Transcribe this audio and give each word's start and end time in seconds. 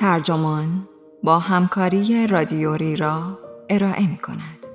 ترجمان 0.00 0.88
با 1.22 1.38
همکاری 1.38 2.26
رادیوری 2.26 2.96
را 2.96 3.38
ارائه 3.70 4.10
می 4.10 4.16
کند. 4.16 4.66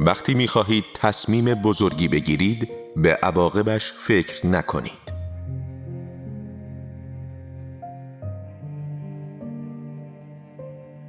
وقتی 0.00 0.34
می 0.34 0.48
خواهید 0.48 0.84
تصمیم 0.94 1.54
بزرگی 1.54 2.08
بگیرید 2.08 2.68
به 2.96 3.18
عواقبش 3.22 3.92
فکر 3.92 4.46
نکنید. 4.46 5.12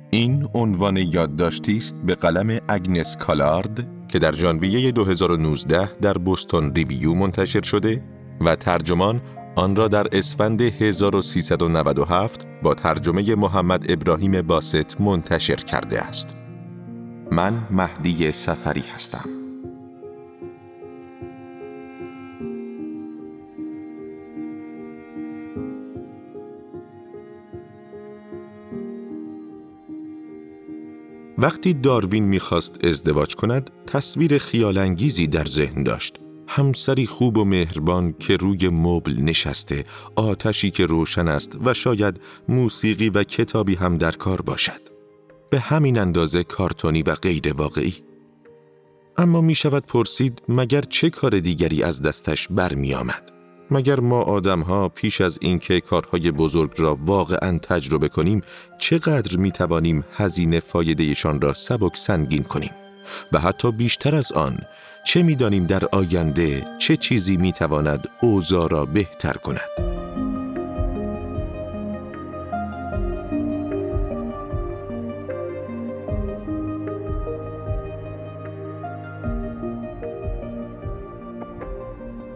این 0.09 0.49
عنوان 0.53 0.97
یادداشتی 0.97 1.77
است 1.77 1.95
به 2.05 2.15
قلم 2.15 2.59
اگنس 2.67 3.17
کالارد 3.17 4.02
که 4.13 4.19
در 4.19 4.35
ژانویه 4.35 4.91
2019 4.91 5.89
در 6.01 6.13
بوستون 6.13 6.75
ریویو 6.75 7.13
منتشر 7.13 7.61
شده 7.61 8.03
و 8.41 8.55
ترجمان 8.55 9.21
آن 9.55 9.75
را 9.75 9.87
در 9.87 10.07
اسفند 10.11 10.61
1397 10.61 12.45
با 12.63 12.73
ترجمه 12.73 13.35
محمد 13.35 13.91
ابراهیم 13.91 14.41
باست 14.41 15.01
منتشر 15.01 15.55
کرده 15.55 16.01
است. 16.01 16.35
من 17.31 17.67
مهدی 17.71 18.31
سفری 18.31 18.83
هستم. 18.95 19.29
وقتی 31.37 31.73
داروین 31.73 32.23
می‌خواست 32.23 32.85
ازدواج 32.85 33.35
کند، 33.35 33.69
تصویر 33.93 34.37
خیالانگیزی 34.37 35.27
در 35.27 35.45
ذهن 35.45 35.83
داشت. 35.83 36.19
همسری 36.47 37.05
خوب 37.05 37.37
و 37.37 37.45
مهربان 37.45 38.13
که 38.19 38.37
روی 38.37 38.69
مبل 38.69 39.21
نشسته، 39.21 39.83
آتشی 40.15 40.71
که 40.71 40.85
روشن 40.85 41.27
است 41.27 41.57
و 41.65 41.73
شاید 41.73 42.19
موسیقی 42.49 43.09
و 43.09 43.23
کتابی 43.23 43.75
هم 43.75 43.97
در 43.97 44.11
کار 44.11 44.41
باشد. 44.41 44.81
به 45.49 45.59
همین 45.59 45.97
اندازه 45.97 46.43
کارتونی 46.43 47.03
و 47.03 47.15
غیر 47.15 47.53
واقعی. 47.53 47.95
اما 49.17 49.41
می 49.41 49.55
شود 49.55 49.85
پرسید 49.85 50.41
مگر 50.49 50.81
چه 50.81 51.09
کار 51.09 51.39
دیگری 51.39 51.83
از 51.83 52.01
دستش 52.01 52.47
برمی 52.47 52.93
آمد؟ 52.93 53.31
مگر 53.71 53.99
ما 53.99 54.21
آدمها 54.21 54.89
پیش 54.89 55.21
از 55.21 55.39
اینکه 55.41 55.81
کارهای 55.81 56.31
بزرگ 56.31 56.71
را 56.77 56.95
واقعا 56.95 57.57
تجربه 57.57 58.07
کنیم 58.07 58.41
چقدر 58.79 59.37
می 59.37 59.51
توانیم 59.51 60.03
هزینه 60.13 60.59
فایدهشان 60.59 61.41
را 61.41 61.53
سبک 61.53 61.97
سنگین 61.97 62.43
کنیم 62.43 62.71
و 63.31 63.39
حتی 63.39 63.71
بیشتر 63.71 64.15
از 64.15 64.31
آن 64.31 64.57
چه 65.05 65.23
می‌دانیم 65.23 65.65
در 65.65 65.83
آینده 65.91 66.65
چه 66.79 66.97
چیزی 66.97 67.37
می 67.37 67.51
تواند 67.51 68.07
اوضاع 68.21 68.69
را 68.69 68.85
بهتر 68.85 69.33
کند 69.33 69.93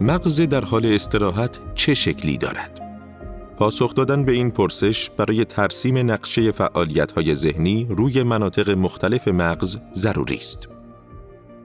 مغز 0.00 0.40
در 0.40 0.64
حال 0.64 0.86
استراحت 0.86 1.58
چه 1.74 1.94
شکلی 1.94 2.38
دارد؟ 2.38 2.87
پاسخ 3.58 3.94
دادن 3.94 4.24
به 4.24 4.32
این 4.32 4.50
پرسش 4.50 5.10
برای 5.10 5.44
ترسیم 5.44 6.10
نقشه 6.10 6.52
های 7.16 7.34
ذهنی 7.34 7.86
روی 7.90 8.22
مناطق 8.22 8.70
مختلف 8.70 9.28
مغز 9.28 9.76
ضروری 9.94 10.34
است. 10.34 10.68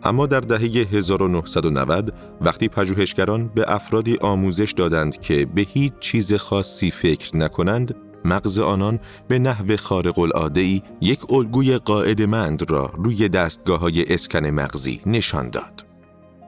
اما 0.03 0.25
در 0.25 0.39
دهه 0.39 0.88
1990 0.91 2.14
وقتی 2.42 2.67
پژوهشگران 2.67 3.48
به 3.48 3.65
افرادی 3.67 4.17
آموزش 4.21 4.71
دادند 4.71 5.21
که 5.21 5.45
به 5.45 5.61
هیچ 5.61 5.93
چیز 5.99 6.33
خاصی 6.33 6.92
فکر 6.92 7.37
نکنند، 7.37 7.95
مغز 8.26 8.59
آنان 8.59 8.99
به 9.27 9.39
نحو 9.39 9.77
خارق 9.77 10.20
العاده 10.20 10.82
یک 11.02 11.32
الگوی 11.32 11.77
قاعدمند 11.77 12.71
را 12.71 12.92
روی 12.95 13.30
دستگاه 13.30 13.80
های 13.80 14.14
اسکن 14.14 14.45
مغزی 14.45 15.02
نشان 15.05 15.49
داد. 15.49 15.92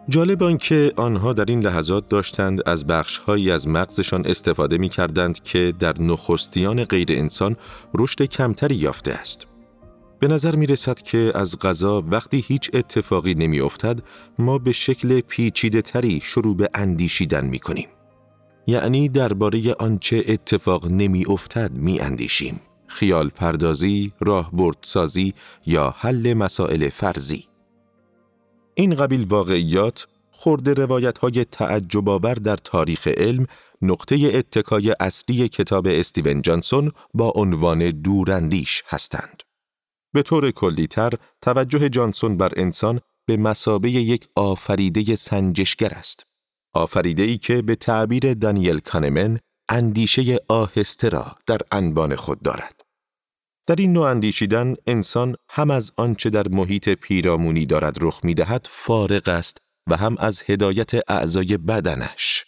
جالب 0.09 0.43
آنکه 0.43 0.93
آنها 0.95 1.33
در 1.33 1.45
این 1.47 1.59
لحظات 1.59 2.09
داشتند 2.09 2.69
از 2.69 2.87
بخشهایی 2.87 3.51
از 3.51 3.67
مغزشان 3.67 4.25
استفاده 4.25 4.77
می 4.77 4.89
کردند 4.89 5.43
که 5.43 5.73
در 5.79 6.01
نخستیان 6.01 6.83
غیر 6.83 7.07
انسان 7.11 7.55
رشد 7.93 8.23
کمتری 8.23 8.75
یافته 8.75 9.13
است. 9.13 9.47
به 10.19 10.27
نظر 10.27 10.55
می 10.55 10.67
رسد 10.67 11.01
که 11.01 11.31
از 11.35 11.59
غذا 11.59 12.03
وقتی 12.07 12.43
هیچ 12.47 12.69
اتفاقی 12.73 13.35
نمی 13.35 13.59
افتد 13.59 13.99
ما 14.39 14.57
به 14.57 14.71
شکل 14.71 15.19
پیچیده 15.19 15.81
تری 15.81 16.19
شروع 16.23 16.57
به 16.57 16.69
اندیشیدن 16.73 17.45
می 17.45 17.59
کنیم. 17.59 17.87
یعنی 18.67 19.09
درباره 19.09 19.73
آنچه 19.73 20.23
اتفاق 20.27 20.87
نمی 20.87 21.25
افتد 21.25 21.71
می 21.73 21.99
اندیشیم. 21.99 22.59
خیال 22.87 23.29
پردازی، 23.29 24.11
راه 24.19 24.51
سازی 24.81 25.33
یا 25.65 25.95
حل 25.97 26.33
مسائل 26.33 26.89
فرضی. 26.89 27.54
این 28.75 28.95
قبیل 28.95 29.25
واقعیات 29.25 30.07
خورده 30.31 30.73
روایت 30.73 31.17
های 31.17 31.45
تعجب 31.45 32.09
آور 32.09 32.33
در 32.33 32.55
تاریخ 32.55 33.07
علم 33.07 33.47
نقطه 33.81 34.31
اتکای 34.33 34.95
اصلی 34.99 35.49
کتاب 35.49 35.87
استیون 35.87 36.41
جانسون 36.41 36.91
با 37.13 37.33
عنوان 37.35 37.89
دوراندیش 37.89 38.83
هستند. 38.87 39.43
به 40.13 40.21
طور 40.23 40.51
کلیتر 40.51 41.13
توجه 41.41 41.89
جانسون 41.89 42.37
بر 42.37 42.51
انسان 42.55 42.99
به 43.27 43.37
مسابه 43.37 43.91
یک 43.91 44.27
آفریده 44.35 45.15
سنجشگر 45.15 45.89
است. 45.89 46.25
آفریده 46.73 47.23
ای 47.23 47.37
که 47.37 47.61
به 47.61 47.75
تعبیر 47.75 48.33
دانیل 48.33 48.79
کانمن 48.79 49.39
اندیشه 49.69 50.39
آهسته 50.47 51.09
را 51.09 51.35
در 51.47 51.59
انبان 51.71 52.15
خود 52.15 52.41
دارد. 52.41 52.84
در 53.67 53.75
این 53.75 53.93
نوع 53.93 54.07
اندیشیدن 54.09 54.75
انسان 54.87 55.35
هم 55.49 55.71
از 55.71 55.91
آنچه 55.97 56.29
در 56.29 56.47
محیط 56.47 56.89
پیرامونی 56.89 57.65
دارد 57.65 57.97
رخ 58.01 58.19
می 58.23 58.33
دهد 58.33 58.67
فارغ 58.69 59.29
است 59.29 59.57
و 59.89 59.97
هم 59.97 60.15
از 60.19 60.43
هدایت 60.47 60.91
اعضای 61.09 61.57
بدنش. 61.57 62.45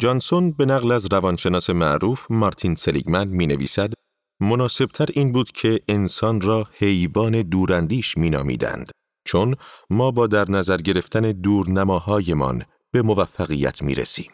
جانسون 0.00 0.52
به 0.52 0.66
نقل 0.66 0.92
از 0.92 1.06
روانشناس 1.12 1.70
معروف 1.70 2.30
مارتین 2.30 2.74
سلیگمن 2.74 3.28
می 3.28 3.46
نویسد 3.46 3.92
مناسبتر 4.40 5.06
این 5.12 5.32
بود 5.32 5.50
که 5.50 5.80
انسان 5.88 6.40
را 6.40 6.68
حیوان 6.72 7.42
دوراندیش 7.42 8.16
می 8.16 8.30
نامیدند 8.30 8.90
چون 9.26 9.56
ما 9.90 10.10
با 10.10 10.26
در 10.26 10.50
نظر 10.50 10.76
گرفتن 10.76 11.32
دورنماهایمان 11.32 12.64
به 12.92 13.02
موفقیت 13.02 13.82
می 13.82 13.94
رسیم. 13.94 14.32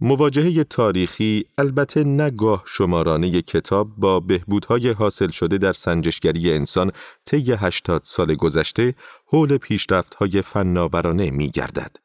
مواجهه 0.00 0.64
تاریخی 0.64 1.44
البته 1.58 2.04
نگاه 2.04 2.64
شمارانه 2.66 3.42
کتاب 3.42 3.96
با 3.96 4.20
بهبودهای 4.20 4.90
حاصل 4.90 5.30
شده 5.30 5.58
در 5.58 5.72
سنجشگری 5.72 6.52
انسان 6.52 6.92
طی 7.24 7.52
80 7.52 8.02
سال 8.04 8.34
گذشته 8.34 8.94
حول 9.26 9.56
پیشرفت‌های 9.58 10.42
فناورانه 10.42 11.30
می 11.30 11.50
گردد. 11.50 11.96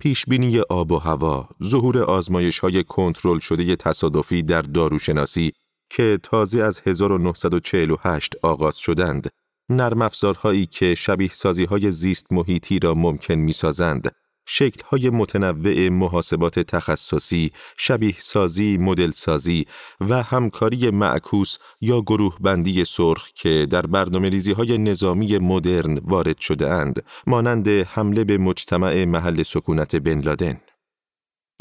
پیشبینی 0.00 0.60
آب 0.60 0.92
و 0.92 0.98
هوا، 0.98 1.48
ظهور 1.64 1.98
آزمایش 1.98 2.58
های 2.58 2.84
کنترل 2.84 3.38
شده 3.38 3.76
تصادفی 3.76 4.42
در 4.42 4.62
داروشناسی 4.62 5.52
که 5.90 6.18
تازه 6.22 6.62
از 6.62 6.80
1948 6.86 8.34
آغاز 8.42 8.76
شدند، 8.78 9.30
نرم 9.68 10.02
افزارهایی 10.02 10.66
که 10.66 10.94
شبیه 10.94 11.30
سازی 11.32 11.64
های 11.64 11.92
زیست 11.92 12.32
محیطی 12.32 12.78
را 12.78 12.94
ممکن 12.94 13.34
می 13.34 13.52
سازند 13.52 14.21
شکل‌های 14.46 15.10
متنوع 15.10 15.88
محاسبات 15.88 16.58
تخصصی، 16.58 17.52
شبیه 17.76 18.14
سازی، 18.18 18.78
مدل 18.78 19.10
سازی 19.10 19.66
و 20.00 20.22
همکاری 20.22 20.90
معکوس 20.90 21.56
یا 21.80 22.00
گروه 22.00 22.36
بندی 22.40 22.84
سرخ 22.84 23.28
که 23.34 23.66
در 23.70 23.86
برنامه 23.86 24.28
ریزی 24.28 24.52
های 24.52 24.78
نظامی 24.78 25.38
مدرن 25.38 25.98
وارد 25.98 26.38
شده 26.38 26.70
اند، 26.70 27.04
مانند 27.26 27.68
حمله 27.68 28.24
به 28.24 28.38
مجتمع 28.38 29.04
محل 29.04 29.42
سکونت 29.42 29.96
بن 29.96 30.20
لادن. 30.20 30.60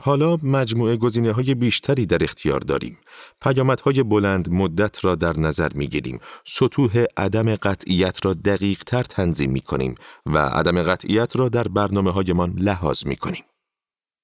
حالا 0.04 0.38
مجموعه 0.44 0.98
گزینه 0.98 1.32
های 1.32 1.56
بیشتری 1.56 2.06
در 2.06 2.24
اختیار 2.24 2.60
داریم. 2.60 2.98
پیامدهای 3.42 4.04
بلند 4.04 4.50
مدت 4.50 5.06
را 5.06 5.16
در 5.16 5.40
نظر 5.40 5.70
می 5.74 5.88
گیریم. 5.88 6.20
سطوح 6.46 7.06
عدم 7.18 7.56
قطعیت 7.56 8.26
را 8.26 8.34
دقیق 8.34 8.84
تر 8.84 9.04
تنظیم 9.04 9.52
می 9.52 9.62
کنیم 9.62 9.96
و 10.26 10.38
عدم 10.38 10.84
قطعیت 10.84 11.36
را 11.36 11.50
در 11.50 11.64
برنامه 11.64 12.12
هایمان 12.12 12.54
لحاظ 12.58 13.06
می 13.06 13.16
کنیم. 13.16 13.44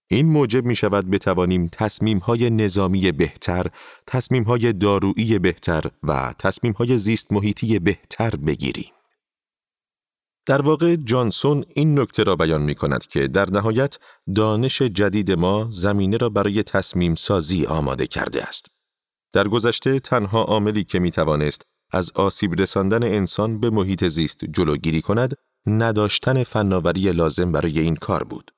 این 0.09 0.25
موجب 0.25 0.65
می 0.65 0.75
شود 0.75 1.09
بتوانیم 1.09 1.67
تصمیم 1.71 2.17
های 2.17 2.49
نظامی 2.49 3.11
بهتر، 3.11 3.67
تصمیم 4.07 4.43
های 4.43 4.73
دارویی 4.73 5.39
بهتر 5.39 5.83
و 6.03 6.33
تصمیم 6.39 6.73
های 6.73 6.97
زیست 6.97 7.33
محیطی 7.33 7.79
بهتر 7.79 8.29
بگیریم. 8.29 8.96
در 10.47 10.61
واقع 10.61 10.95
جانسون 10.95 11.65
این 11.73 11.99
نکته 11.99 12.23
را 12.23 12.35
بیان 12.35 12.61
می 12.61 12.75
کند 12.75 13.05
که 13.05 13.27
در 13.27 13.49
نهایت 13.49 13.97
دانش 14.35 14.81
جدید 14.81 15.31
ما 15.31 15.67
زمینه 15.71 16.17
را 16.17 16.29
برای 16.29 16.63
تصمیم 16.63 17.15
سازی 17.15 17.65
آماده 17.65 18.07
کرده 18.07 18.43
است. 18.43 18.65
در 19.33 19.47
گذشته 19.47 19.99
تنها 19.99 20.43
عاملی 20.43 20.83
که 20.83 20.99
می 20.99 21.11
توانست 21.11 21.61
از 21.91 22.11
آسیب 22.11 22.61
رساندن 22.61 23.03
انسان 23.03 23.59
به 23.59 23.69
محیط 23.69 24.03
زیست 24.07 24.45
جلوگیری 24.45 25.01
کند 25.01 25.33
نداشتن 25.65 26.43
فناوری 26.43 27.11
لازم 27.11 27.51
برای 27.51 27.79
این 27.79 27.95
کار 27.95 28.23
بود. 28.23 28.51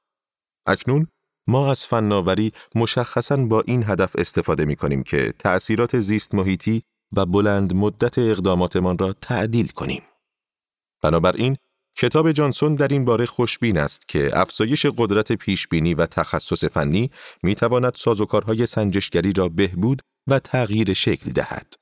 اکنون 0.65 1.07
ما 1.47 1.71
از 1.71 1.85
فناوری 1.85 2.51
مشخصاً 2.75 3.37
با 3.37 3.61
این 3.61 3.83
هدف 3.83 4.15
استفاده 4.15 4.65
می 4.65 4.75
کنیم 4.75 5.03
که 5.03 5.33
تأثیرات 5.39 5.97
زیست 5.97 6.35
محیطی 6.35 6.83
و 7.15 7.25
بلند 7.25 7.73
مدت 7.73 8.17
اقداماتمان 8.17 8.97
را 8.97 9.13
تعدیل 9.13 9.67
کنیم. 9.67 10.01
بنابراین 11.03 11.57
کتاب 12.01 12.31
جانسون 12.31 12.75
در 12.75 12.87
این 12.87 13.05
باره 13.05 13.25
خوشبین 13.25 13.77
است 13.77 14.09
که 14.09 14.29
افزایش 14.33 14.85
قدرت 14.85 15.31
پیشبینی 15.31 15.93
و 15.93 16.05
تخصص 16.05 16.63
فنی 16.63 17.11
می 17.43 17.55
تواند 17.55 17.93
سازوکارهای 17.95 18.65
سنجشگری 18.65 19.33
را 19.33 19.49
بهبود 19.49 20.01
و 20.27 20.39
تغییر 20.39 20.93
شکل 20.93 21.31
دهد. 21.31 21.73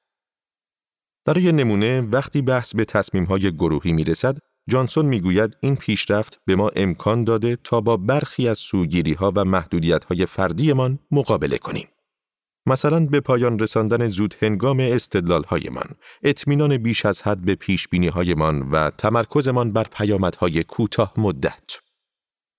برای 1.26 1.52
نمونه 1.52 2.02
وقتی 2.02 2.42
بحث 2.42 2.76
به 2.76 2.86
تصمیمهای 2.86 3.52
گروهی 3.52 3.94
می 3.94 4.04
رسد، 4.04 4.38
جانسون 4.70 5.06
می‌گوید 5.06 5.58
این 5.62 5.76
پیشرفت 5.76 6.40
به 6.46 6.56
ما 6.56 6.70
امکان 6.76 7.24
داده 7.24 7.58
تا 7.64 7.82
با 7.82 7.98
برخی 7.98 8.48
از 8.48 8.60
سوگیری 8.60 9.14
ها 9.14 9.34
و 9.36 9.46
محدودیت 9.46 10.04
های 10.04 10.26
فردیمان 10.26 11.00
مقابله 11.12 11.58
کنیم. 11.58 11.88
مثلا 12.68 13.06
به 13.06 13.20
پایان 13.20 13.60
رساندن 13.60 14.08
زود 14.08 14.36
هنگام 14.42 14.80
استدلال 14.80 15.44
هایمان، 15.44 15.96
اطمینان 16.24 16.78
بیش 16.78 17.06
از 17.06 17.22
حد 17.22 17.42
به 17.46 17.56
پیش 17.56 17.88
هایمان 18.14 18.70
و 18.72 18.90
تمرکزمان 18.90 19.72
بر 19.74 19.84
پیامدهای 19.92 20.64
کوتاه 20.64 21.14
مدت. 21.18 21.80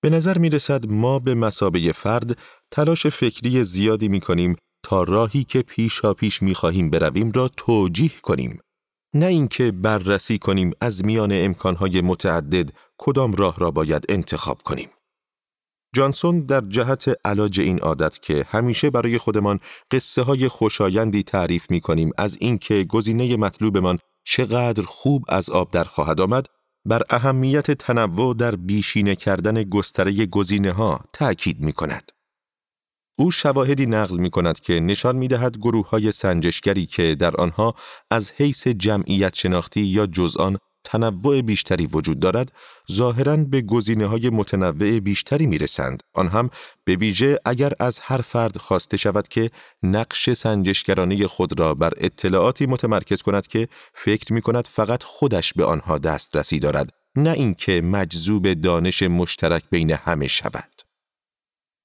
به 0.01 0.09
نظر 0.09 0.37
می 0.37 0.49
رسد 0.49 0.91
ما 0.91 1.19
به 1.19 1.33
مسابه 1.33 1.91
فرد 1.91 2.37
تلاش 2.71 3.07
فکری 3.07 3.63
زیادی 3.63 4.07
می 4.07 4.19
کنیم 4.19 4.55
تا 4.83 5.03
راهی 5.03 5.43
که 5.43 5.61
پیشا 5.61 6.13
پیش 6.13 6.41
می 6.41 6.55
خواهیم 6.55 6.89
برویم 6.89 7.31
را 7.31 7.47
توجیه 7.47 8.11
کنیم. 8.21 8.59
نه 9.13 9.25
اینکه 9.25 9.71
بررسی 9.71 10.37
کنیم 10.37 10.71
از 10.81 11.05
میان 11.05 11.29
امکانهای 11.31 12.01
متعدد 12.01 12.69
کدام 12.97 13.33
راه 13.33 13.55
را 13.59 13.71
باید 13.71 14.05
انتخاب 14.09 14.61
کنیم. 14.61 14.89
جانسون 15.95 16.39
در 16.39 16.61
جهت 16.61 17.05
علاج 17.25 17.59
این 17.59 17.79
عادت 17.79 18.19
که 18.21 18.45
همیشه 18.49 18.89
برای 18.89 19.17
خودمان 19.17 19.59
قصه 19.91 20.21
های 20.21 20.47
خوشایندی 20.47 21.23
تعریف 21.23 21.71
می 21.71 21.81
کنیم 21.81 22.11
از 22.17 22.37
اینکه 22.39 22.83
گزینه 22.83 23.37
مطلوبمان 23.37 23.99
چقدر 24.23 24.83
خوب 24.83 25.25
از 25.29 25.49
آب 25.49 25.71
در 25.71 25.83
خواهد 25.83 26.21
آمد 26.21 26.45
بر 26.85 27.01
اهمیت 27.09 27.71
تنوع 27.71 28.35
در 28.35 28.55
بیشینه 28.55 29.15
کردن 29.15 29.63
گستره 29.63 30.25
گزینه 30.25 30.71
ها 30.71 30.99
تأکید 31.13 31.59
می 31.59 31.73
کند. 31.73 32.11
او 33.17 33.31
شواهدی 33.31 33.85
نقل 33.85 34.17
می 34.17 34.29
کند 34.29 34.59
که 34.59 34.79
نشان 34.79 35.15
می 35.15 35.27
دهد 35.27 35.57
گروه 35.57 35.89
های 35.89 36.11
سنجشگری 36.11 36.85
که 36.85 37.15
در 37.15 37.35
آنها 37.35 37.75
از 38.11 38.31
حیث 38.31 38.67
جمعیت 38.67 39.35
شناختی 39.35 39.81
یا 39.81 40.05
جزآن 40.05 40.57
تنوع 40.89 41.41
بیشتری 41.41 41.87
وجود 41.87 42.19
دارد 42.19 42.51
ظاهرا 42.91 43.37
به 43.37 43.61
گزینه 43.61 44.05
های 44.05 44.29
متنوع 44.29 44.99
بیشتری 44.99 45.47
می 45.47 45.57
رسند. 45.57 46.03
آن 46.13 46.27
هم 46.27 46.49
به 46.83 46.95
ویژه 46.95 47.39
اگر 47.45 47.73
از 47.79 47.99
هر 47.99 48.21
فرد 48.21 48.57
خواسته 48.57 48.97
شود 48.97 49.27
که 49.27 49.49
نقش 49.83 50.29
سنجشگرانه 50.29 51.27
خود 51.27 51.59
را 51.59 51.73
بر 51.73 51.93
اطلاعاتی 51.97 52.65
متمرکز 52.65 53.21
کند 53.21 53.47
که 53.47 53.67
فکر 53.93 54.33
می 54.33 54.41
کند 54.41 54.67
فقط 54.67 55.03
خودش 55.03 55.53
به 55.53 55.65
آنها 55.65 55.97
دسترسی 55.97 56.59
دارد 56.59 56.89
نه 57.15 57.31
اینکه 57.31 57.81
مجذوب 57.81 58.53
دانش 58.53 59.03
مشترک 59.03 59.63
بین 59.71 59.91
همه 59.91 60.27
شود. 60.27 60.68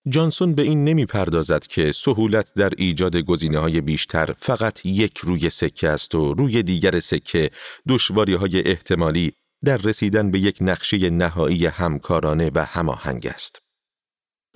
جانسون 0.09 0.55
به 0.55 0.63
این 0.63 0.85
نمی 0.85 1.07
پردازد 1.07 1.67
که 1.67 1.93
سهولت 1.93 2.55
در 2.55 2.73
ایجاد 2.77 3.17
گزینه 3.17 3.59
های 3.59 3.81
بیشتر 3.81 4.35
فقط 4.39 4.87
یک 4.87 5.19
روی 5.19 5.51
سکه 5.51 5.89
است 5.89 6.15
و 6.15 6.35
روی 6.35 6.63
دیگر 6.63 7.01
سکه 7.01 7.51
دشواری 7.89 8.35
های 8.35 8.69
احتمالی 8.69 9.33
در 9.65 9.77
رسیدن 9.77 10.31
به 10.31 10.39
یک 10.39 10.59
نقشه 10.61 11.11
نهایی 11.11 11.67
همکارانه 11.67 12.51
و 12.55 12.65
هماهنگ 12.65 13.27
است. 13.27 13.63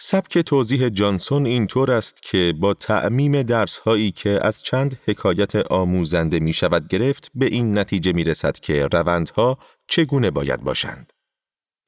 سبک 0.01 0.39
توضیح 0.39 0.89
جانسون 0.89 1.47
اینطور 1.47 1.91
است 1.91 2.23
که 2.23 2.55
با 2.61 2.75
تعمیم 2.75 3.43
درس 3.43 3.79
هایی 3.79 4.11
که 4.11 4.39
از 4.43 4.63
چند 4.63 4.99
حکایت 5.07 5.57
آموزنده 5.57 6.41
می 6.41 6.53
شود 6.53 6.89
گرفت 6.89 7.31
به 7.35 7.47
این 7.47 7.79
نتیجه 7.79 8.13
می 8.13 8.25
رسد 8.25 8.59
که 8.59 8.87
روندها 8.87 9.59
چگونه 9.89 10.31
باید 10.31 10.61
باشند. 10.61 11.13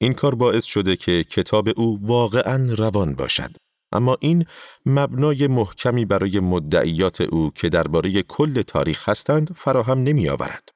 این 0.01 0.13
کار 0.13 0.35
باعث 0.35 0.65
شده 0.65 0.97
که 0.97 1.25
کتاب 1.25 1.69
او 1.77 1.99
واقعا 2.03 2.75
روان 2.75 3.15
باشد. 3.15 3.57
اما 3.93 4.17
این 4.21 4.47
مبنای 4.87 5.47
محکمی 5.47 6.05
برای 6.05 6.41
مدعیات 6.41 7.21
او 7.21 7.51
که 7.55 7.69
درباره 7.69 8.23
کل 8.23 8.63
تاریخ 8.63 9.09
هستند 9.09 9.53
فراهم 9.57 9.99
نمی 9.99 10.29
آورد. 10.29 10.69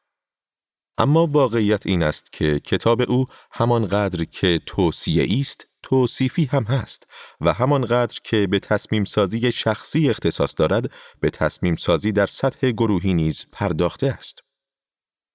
اما 0.99 1.27
واقعیت 1.27 1.87
این 1.87 2.03
است 2.03 2.33
که 2.33 2.61
کتاب 2.61 3.03
او 3.09 3.27
همانقدر 3.53 4.25
که 4.25 4.61
توصیه 4.67 5.41
است 5.41 5.67
توصیفی 5.83 6.45
هم 6.45 6.65
هست 6.65 7.07
و 7.41 7.53
همانقدر 7.53 8.19
که 8.25 8.47
به 8.47 8.59
تصمیم 8.59 9.05
سازی 9.05 9.53
شخصی 9.53 10.11
اختصاص 10.11 10.55
دارد 10.57 10.91
به 11.21 11.31
تصمیم 11.31 11.77
سازی 11.77 12.13
در 12.13 12.27
سطح 12.27 12.71
گروهی 12.71 13.15
نیز 13.15 13.47
پرداخته 13.53 14.07
است. 14.07 14.41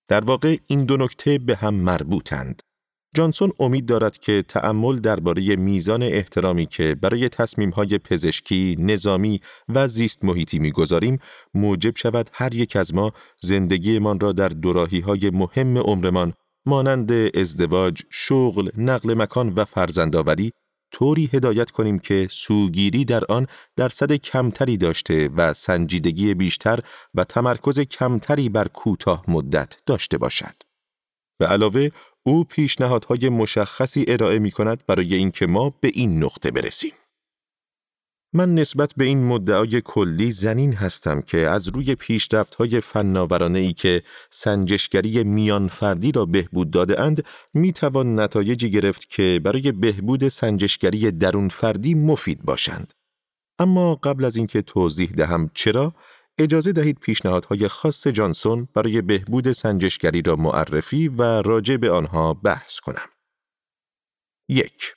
در 0.07 0.23
واقع 0.23 0.57
این 0.67 0.85
دو 0.85 0.97
نکته 0.97 1.37
به 1.37 1.55
هم 1.55 1.73
مربوطند. 1.73 2.61
جانسون 3.15 3.51
امید 3.59 3.85
دارد 3.85 4.17
که 4.17 4.43
تأمل 4.47 4.99
درباره 4.99 5.55
میزان 5.55 6.03
احترامی 6.03 6.65
که 6.65 6.95
برای 6.95 7.29
تصمیمهای 7.29 7.97
پزشکی، 7.97 8.75
نظامی 8.79 9.41
و 9.69 9.87
زیست 9.87 10.25
محیطی 10.25 10.59
می‌گذاریم 10.59 11.19
موجب 11.53 11.97
شود 11.97 12.29
هر 12.33 12.53
یک 12.53 12.75
از 12.75 12.93
ما 12.93 13.11
زندگیمان 13.41 14.19
را 14.19 14.31
در 14.31 14.49
دوراهی 14.49 14.99
های 14.99 15.29
مهم 15.33 15.77
عمرمان 15.77 16.33
مانند 16.65 17.11
ازدواج، 17.37 18.01
شغل، 18.11 18.69
نقل 18.77 19.13
مکان 19.13 19.49
و 19.49 19.65
فرزندآوری 19.65 20.51
طوری 20.91 21.29
هدایت 21.33 21.71
کنیم 21.71 21.99
که 21.99 22.27
سوگیری 22.31 23.05
در 23.05 23.23
آن 23.29 23.47
درصد 23.75 24.13
کمتری 24.13 24.77
داشته 24.77 25.29
و 25.35 25.53
سنجیدگی 25.53 26.33
بیشتر 26.33 26.79
و 27.15 27.23
تمرکز 27.23 27.79
کمتری 27.79 28.49
بر 28.49 28.67
کوتاه 28.67 29.23
مدت 29.27 29.77
داشته 29.85 30.17
باشد. 30.17 30.55
به 31.39 31.47
علاوه 31.47 31.89
او 32.23 32.43
پیشنهادهای 32.43 33.29
مشخصی 33.29 34.05
ارائه 34.07 34.39
می 34.39 34.51
کند 34.51 34.83
برای 34.87 35.15
اینکه 35.15 35.47
ما 35.47 35.73
به 35.81 35.91
این 35.93 36.23
نقطه 36.23 36.51
برسیم. 36.51 36.91
من 38.33 38.55
نسبت 38.55 38.93
به 38.97 39.05
این 39.05 39.23
مدعای 39.23 39.81
کلی 39.81 40.31
زنین 40.31 40.73
هستم 40.73 41.21
که 41.21 41.37
از 41.37 41.67
روی 41.67 41.95
پیشرفت‌های 41.95 42.81
فناورانه 42.81 43.59
ای 43.59 43.73
که 43.73 44.03
سنجشگری 44.31 45.23
میان 45.23 45.67
فردی 45.67 46.11
را 46.11 46.25
بهبود 46.25 46.71
داده 46.71 47.01
اند 47.01 47.25
می 47.53 47.73
توان 47.73 48.19
نتایجی 48.19 48.71
گرفت 48.71 49.09
که 49.09 49.41
برای 49.43 49.71
بهبود 49.71 50.27
سنجشگری 50.27 51.11
درون 51.11 51.49
فردی 51.49 51.93
مفید 51.93 52.45
باشند. 52.45 52.93
اما 53.59 53.95
قبل 53.95 54.25
از 54.25 54.37
اینکه 54.37 54.61
توضیح 54.61 55.09
دهم 55.09 55.51
چرا 55.53 55.93
اجازه 56.39 56.71
دهید 56.71 56.99
پیشنهادهای 56.99 57.67
خاص 57.67 58.07
جانسون 58.07 58.67
برای 58.73 59.01
بهبود 59.01 59.51
سنجشگری 59.51 60.21
را 60.21 60.35
معرفی 60.35 61.07
و 61.07 61.21
راجع 61.21 61.77
به 61.77 61.91
آنها 61.91 62.33
بحث 62.33 62.79
کنم. 62.79 63.09
یک 64.49 64.95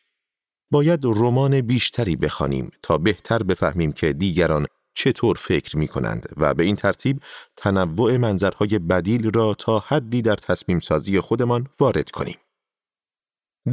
باید 0.70 1.00
رمان 1.04 1.60
بیشتری 1.60 2.16
بخوانیم 2.16 2.70
تا 2.82 2.98
بهتر 2.98 3.42
بفهمیم 3.42 3.92
که 3.92 4.12
دیگران 4.12 4.66
چطور 4.94 5.36
فکر 5.36 5.76
می 5.76 5.88
کنند 5.88 6.28
و 6.36 6.54
به 6.54 6.64
این 6.64 6.76
ترتیب 6.76 7.22
تنوع 7.56 8.16
منظرهای 8.16 8.78
بدیل 8.78 9.30
را 9.34 9.54
تا 9.54 9.78
حدی 9.78 10.22
در 10.22 10.36
تصمیم 10.36 10.80
سازی 10.80 11.20
خودمان 11.20 11.68
وارد 11.80 12.10
کنیم. 12.10 12.38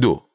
دو 0.00 0.26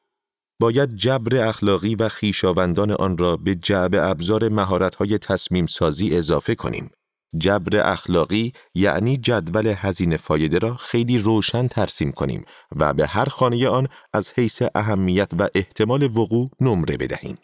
باید 0.60 0.94
جبر 0.94 1.48
اخلاقی 1.48 1.94
و 1.94 2.08
خیشاوندان 2.08 2.90
آن 2.90 3.18
را 3.18 3.36
به 3.36 3.54
جعب 3.54 3.94
ابزار 3.94 4.48
مهارت‌های 4.48 5.18
تصمیم 5.18 5.66
سازی 5.66 6.16
اضافه 6.16 6.54
کنیم 6.54 6.90
جبر 7.38 7.92
اخلاقی 7.92 8.52
یعنی 8.74 9.16
جدول 9.16 9.74
هزینه 9.76 10.16
فایده 10.16 10.58
را 10.58 10.74
خیلی 10.74 11.18
روشن 11.18 11.68
ترسیم 11.68 12.12
کنیم 12.12 12.44
و 12.76 12.94
به 12.94 13.06
هر 13.06 13.24
خانه 13.24 13.68
آن 13.68 13.88
از 14.12 14.32
حیث 14.36 14.62
اهمیت 14.74 15.30
و 15.38 15.48
احتمال 15.54 16.02
وقوع 16.02 16.50
نمره 16.60 16.96
بدهیم. 16.96 17.38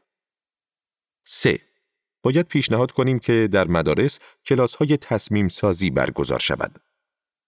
3. 1.27 1.59
باید 2.23 2.47
پیشنهاد 2.47 2.93
کنیم 2.93 3.19
که 3.19 3.49
در 3.53 3.69
مدارس 3.69 4.19
کلاس 4.47 4.75
های 4.75 4.97
تصمیم 4.97 5.49
سازی 5.49 5.91
برگزار 5.91 6.39
شود. 6.39 6.79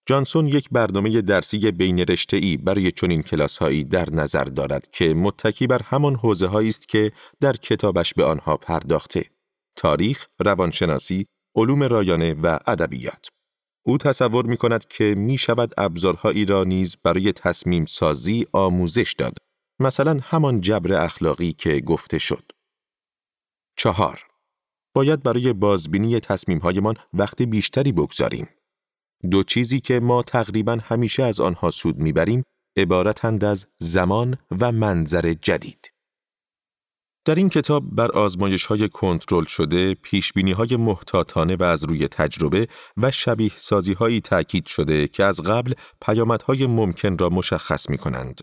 جانسون 0.07 0.47
یک 0.47 0.69
برنامه 0.71 1.21
درسی 1.21 1.71
بین 1.71 2.05
ای 2.33 2.57
برای 2.57 2.91
چنین 2.91 3.23
کلاس 3.23 3.57
هایی 3.57 3.83
در 3.83 4.09
نظر 4.11 4.43
دارد 4.43 4.87
که 4.91 5.13
متکی 5.13 5.67
بر 5.67 5.81
همان 5.83 6.15
حوزه 6.15 6.55
است 6.55 6.87
که 6.87 7.11
در 7.41 7.53
کتابش 7.53 8.13
به 8.13 8.23
آنها 8.23 8.57
پرداخته. 8.57 9.25
تاریخ، 9.75 10.27
روانشناسی، 10.39 11.27
علوم 11.55 11.83
رایانه 11.83 12.33
و 12.33 12.57
ادبیات. 12.67 13.27
او 13.85 13.97
تصور 13.97 14.45
می 14.45 14.57
کند 14.57 14.87
که 14.87 15.15
می 15.17 15.37
شود 15.37 15.73
ابزارهایی 15.77 16.45
را 16.45 16.63
نیز 16.63 16.95
برای 17.03 17.33
تصمیم 17.33 17.85
سازی 17.85 18.47
آموزش 18.53 19.13
داد. 19.17 19.37
مثلا 19.79 20.19
همان 20.23 20.61
جبر 20.61 20.93
اخلاقی 20.93 21.53
که 21.53 21.79
گفته 21.79 22.19
شد. 22.19 22.51
چهار 23.77 24.27
باید 24.95 25.23
برای 25.23 25.53
بازبینی 25.53 26.19
تصمیمهایمان 26.19 26.95
وقت 27.13 27.41
بیشتری 27.41 27.91
بگذاریم. 27.91 28.49
دو 29.31 29.43
چیزی 29.43 29.79
که 29.79 29.99
ما 29.99 30.23
تقریبا 30.23 30.77
همیشه 30.83 31.23
از 31.23 31.39
آنها 31.39 31.71
سود 31.71 31.97
می‌بریم 31.97 32.43
عبارتند 32.77 33.43
از 33.43 33.65
زمان 33.77 34.37
و 34.59 34.71
منظر 34.71 35.33
جدید. 35.33 35.94
در 37.25 37.35
این 37.35 37.49
کتاب 37.49 37.83
بر 37.91 38.11
آزمایش 38.11 38.65
های 38.65 38.89
کنترل 38.89 39.45
شده، 39.45 39.93
پیش 39.93 40.33
بینی 40.33 40.51
های 40.51 40.75
محتاطانه 40.75 41.55
و 41.55 41.63
از 41.63 41.83
روی 41.83 42.07
تجربه 42.07 42.67
و 42.97 43.11
شبیه 43.11 43.51
سازی 43.55 43.93
هایی 43.93 44.21
تأکید 44.21 44.65
شده 44.65 45.07
که 45.07 45.23
از 45.23 45.41
قبل 45.41 45.73
پیامدهای 46.01 46.67
ممکن 46.67 47.17
را 47.17 47.29
مشخص 47.29 47.89
می 47.89 47.97
کنند. 47.97 48.41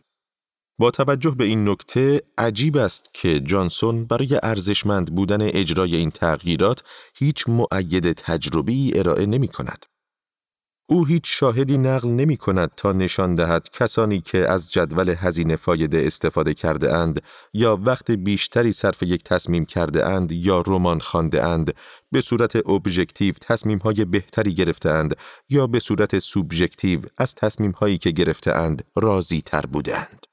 با 0.78 0.90
توجه 0.90 1.30
به 1.30 1.44
این 1.44 1.68
نکته 1.68 2.20
عجیب 2.38 2.76
است 2.76 3.04
که 3.12 3.40
جانسون 3.40 4.04
برای 4.04 4.40
ارزشمند 4.42 5.14
بودن 5.14 5.42
اجرای 5.42 5.96
این 5.96 6.10
تغییرات 6.10 6.82
هیچ 7.14 7.44
مؤید 7.48 8.12
تجربی 8.12 8.98
ارائه 8.98 9.26
نمی 9.26 9.48
کند. 9.48 9.86
او 10.92 11.06
هیچ 11.06 11.22
شاهدی 11.26 11.78
نقل 11.78 12.08
نمی 12.08 12.36
کند 12.36 12.70
تا 12.76 12.92
نشان 12.92 13.34
دهد 13.34 13.68
کسانی 13.70 14.20
که 14.20 14.38
از 14.38 14.72
جدول 14.72 15.14
هزینه 15.18 15.56
فایده 15.56 16.06
استفاده 16.06 16.54
کرده 16.54 16.96
اند 16.96 17.22
یا 17.52 17.80
وقت 17.84 18.10
بیشتری 18.10 18.72
صرف 18.72 19.02
یک 19.02 19.24
تصمیم 19.24 19.64
کرده 19.64 20.06
اند 20.06 20.32
یا 20.32 20.62
رمان 20.66 21.00
خوانده 21.00 21.44
اند 21.44 21.74
به 22.10 22.20
صورت 22.20 22.56
ابژکتیو 22.56 23.34
تصمیم 23.40 23.78
های 23.78 24.04
بهتری 24.04 24.54
گرفته 24.54 24.90
اند 24.90 25.16
یا 25.48 25.66
به 25.66 25.80
صورت 25.80 26.18
سوبژکتیو 26.18 27.00
از 27.18 27.34
تصمیم 27.34 27.70
هایی 27.70 27.98
که 27.98 28.10
گرفته 28.10 28.52
اند 28.52 28.84
راضی 28.96 29.42
تر 29.42 29.66
بودند. 29.66 30.26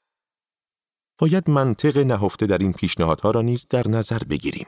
باید 1.19 1.49
منطق 1.49 1.97
نهفته 1.97 2.45
در 2.45 2.57
این 2.57 2.73
پیشنهادها 2.73 3.31
را 3.31 3.41
نیز 3.41 3.67
در 3.69 3.87
نظر 3.87 4.19
بگیریم. 4.29 4.67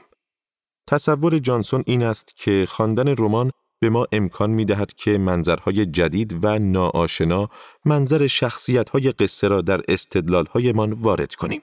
تصور 0.86 1.38
جانسون 1.38 1.82
این 1.86 2.02
است 2.02 2.36
که 2.36 2.66
خواندن 2.68 3.08
رمان 3.08 3.50
به 3.82 3.90
ما 3.90 4.06
امکان 4.12 4.50
می 4.50 4.64
دهد 4.64 4.94
که 4.94 5.18
منظرهای 5.18 5.86
جدید 5.86 6.44
و 6.44 6.58
ناآشنا 6.58 7.48
منظر 7.84 8.26
شخصیتهای 8.26 9.12
قصه 9.12 9.48
را 9.48 9.60
در 9.60 9.80
استدلالهایمان 9.88 10.92
وارد 10.92 11.34
کنیم. 11.34 11.62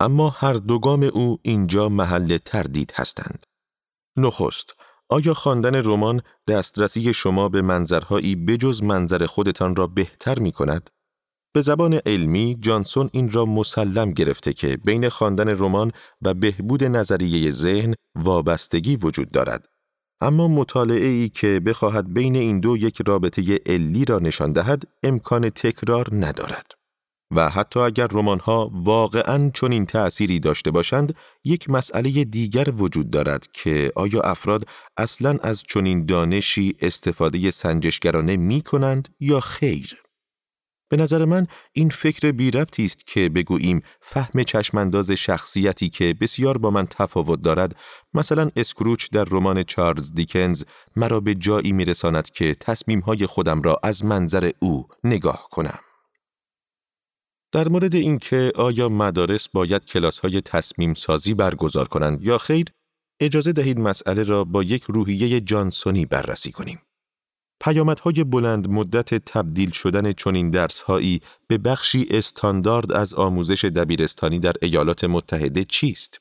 اما 0.00 0.30
هر 0.30 0.52
دوگام 0.52 1.02
او 1.02 1.38
اینجا 1.42 1.88
محل 1.88 2.38
تردید 2.38 2.92
هستند. 2.94 3.46
نخست، 4.16 4.74
آیا 5.08 5.34
خواندن 5.34 5.74
رمان 5.74 6.22
دسترسی 6.48 7.14
شما 7.14 7.48
به 7.48 7.62
منظرهایی 7.62 8.36
بجز 8.36 8.82
منظر 8.82 9.26
خودتان 9.26 9.76
را 9.76 9.86
بهتر 9.86 10.38
می 10.38 10.52
کند؟ 10.52 10.90
به 11.54 11.60
زبان 11.60 12.00
علمی 12.06 12.56
جانسون 12.60 13.10
این 13.12 13.30
را 13.30 13.44
مسلم 13.46 14.10
گرفته 14.10 14.52
که 14.52 14.76
بین 14.76 15.08
خواندن 15.08 15.48
رمان 15.48 15.92
و 16.22 16.34
بهبود 16.34 16.84
نظریه 16.84 17.50
ذهن 17.50 17.94
وابستگی 18.14 18.96
وجود 18.96 19.30
دارد. 19.30 19.79
اما 20.20 20.48
مطالعه 20.48 21.06
ای 21.06 21.28
که 21.28 21.60
بخواهد 21.60 22.14
بین 22.14 22.36
این 22.36 22.60
دو 22.60 22.76
یک 22.76 23.02
رابطه 23.06 23.60
علی 23.66 24.04
را 24.04 24.18
نشان 24.18 24.52
دهد 24.52 24.82
امکان 25.02 25.50
تکرار 25.50 26.06
ندارد. 26.12 26.72
و 27.30 27.50
حتی 27.50 27.80
اگر 27.80 28.06
رمان‌ها 28.06 28.70
واقعاً 28.74 29.50
چنین 29.54 29.86
تأثیری 29.86 30.40
داشته 30.40 30.70
باشند، 30.70 31.14
یک 31.44 31.70
مسئله 31.70 32.24
دیگر 32.24 32.68
وجود 32.74 33.10
دارد 33.10 33.46
که 33.52 33.92
آیا 33.96 34.20
افراد 34.20 34.64
اصلاً 34.96 35.38
از 35.42 35.62
چنین 35.62 36.06
دانشی 36.06 36.74
استفاده 36.80 37.50
سنجشگرانه 37.50 38.36
می 38.36 38.60
کنند 38.60 39.08
یا 39.20 39.40
خیر؟ 39.40 39.99
به 40.90 40.96
نظر 40.96 41.24
من 41.24 41.46
این 41.72 41.88
فکر 41.88 42.32
بی 42.32 42.50
ربطی 42.50 42.84
است 42.84 43.06
که 43.06 43.28
بگوییم 43.28 43.82
فهم 44.00 44.42
چشمانداز 44.42 45.10
شخصیتی 45.10 45.88
که 45.88 46.14
بسیار 46.20 46.58
با 46.58 46.70
من 46.70 46.86
تفاوت 46.86 47.42
دارد 47.42 47.76
مثلا 48.14 48.50
اسکروچ 48.56 49.10
در 49.12 49.24
رمان 49.24 49.62
چارلز 49.62 50.14
دیکنز 50.14 50.64
مرا 50.96 51.20
به 51.20 51.34
جایی 51.34 51.72
میرساند 51.72 52.30
که 52.30 52.54
تصمیمهای 52.54 53.26
خودم 53.26 53.62
را 53.62 53.76
از 53.82 54.04
منظر 54.04 54.50
او 54.58 54.86
نگاه 55.04 55.48
کنم. 55.50 55.78
در 57.52 57.68
مورد 57.68 57.94
اینکه 57.94 58.52
آیا 58.54 58.88
مدارس 58.88 59.48
باید 59.48 59.84
کلاس 59.84 60.18
های 60.18 60.40
تصمیم 60.40 60.94
سازی 60.94 61.34
برگزار 61.34 61.88
کنند 61.88 62.24
یا 62.24 62.38
خیر، 62.38 62.66
اجازه 63.20 63.52
دهید 63.52 63.78
مسئله 63.78 64.22
را 64.22 64.44
با 64.44 64.62
یک 64.62 64.82
روحیه 64.82 65.40
جانسونی 65.40 66.06
بررسی 66.06 66.52
کنیم. 66.52 66.78
پیامدهای 67.60 68.24
بلند 68.24 68.68
مدت 68.68 69.14
تبدیل 69.14 69.70
شدن 69.70 70.12
چنین 70.12 70.50
درسهایی 70.50 71.20
به 71.46 71.58
بخشی 71.58 72.06
استاندارد 72.10 72.92
از 72.92 73.14
آموزش 73.14 73.64
دبیرستانی 73.64 74.38
در 74.38 74.54
ایالات 74.62 75.04
متحده 75.04 75.64
چیست؟ 75.64 76.20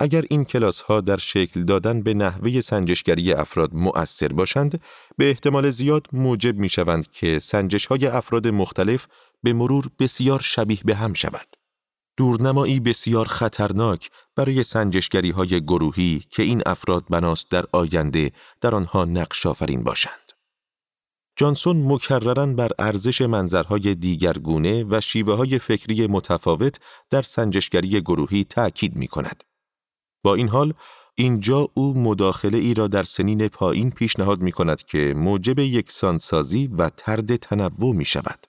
اگر 0.00 0.24
این 0.30 0.44
کلاس 0.44 0.80
ها 0.80 1.00
در 1.00 1.16
شکل 1.16 1.62
دادن 1.62 2.02
به 2.02 2.14
نحوه 2.14 2.60
سنجشگری 2.60 3.32
افراد 3.32 3.74
مؤثر 3.74 4.28
باشند، 4.28 4.80
به 5.16 5.28
احتمال 5.28 5.70
زیاد 5.70 6.06
موجب 6.12 6.56
می 6.56 6.68
شوند 6.68 7.10
که 7.10 7.38
سنجش 7.38 7.86
های 7.86 8.06
افراد 8.06 8.48
مختلف 8.48 9.06
به 9.42 9.52
مرور 9.52 9.88
بسیار 9.98 10.40
شبیه 10.40 10.78
به 10.84 10.94
هم 10.94 11.12
شود. 11.12 11.46
دورنمایی 12.16 12.80
بسیار 12.80 13.26
خطرناک 13.26 14.10
برای 14.36 14.64
سنجشگری 14.64 15.30
های 15.30 15.60
گروهی 15.60 16.24
که 16.30 16.42
این 16.42 16.62
افراد 16.66 17.04
بناست 17.10 17.50
در 17.50 17.64
آینده 17.72 18.32
در 18.60 18.74
آنها 18.74 19.04
نقش 19.04 19.46
آفرین 19.46 19.84
باشند. 19.84 20.21
جانسون 21.36 21.92
مکررن 21.92 22.56
بر 22.56 22.70
ارزش 22.78 23.22
منظرهای 23.22 23.94
دیگرگونه 23.94 24.84
و 24.84 25.00
شیوه 25.00 25.34
های 25.34 25.58
فکری 25.58 26.06
متفاوت 26.06 26.80
در 27.10 27.22
سنجشگری 27.22 28.00
گروهی 28.00 28.44
تأکید 28.44 28.96
می 28.96 29.06
کند. 29.06 29.44
با 30.24 30.34
این 30.34 30.48
حال، 30.48 30.74
اینجا 31.14 31.68
او 31.74 31.98
مداخله 31.98 32.58
ای 32.58 32.74
را 32.74 32.88
در 32.88 33.02
سنین 33.02 33.48
پایین 33.48 33.90
پیشنهاد 33.90 34.40
می 34.40 34.52
کند 34.52 34.82
که 34.82 35.14
موجب 35.16 35.58
یکسانسازی 35.58 36.66
و 36.66 36.90
ترد 36.90 37.36
تنوع 37.36 37.94
می 37.94 38.04
شود. 38.04 38.46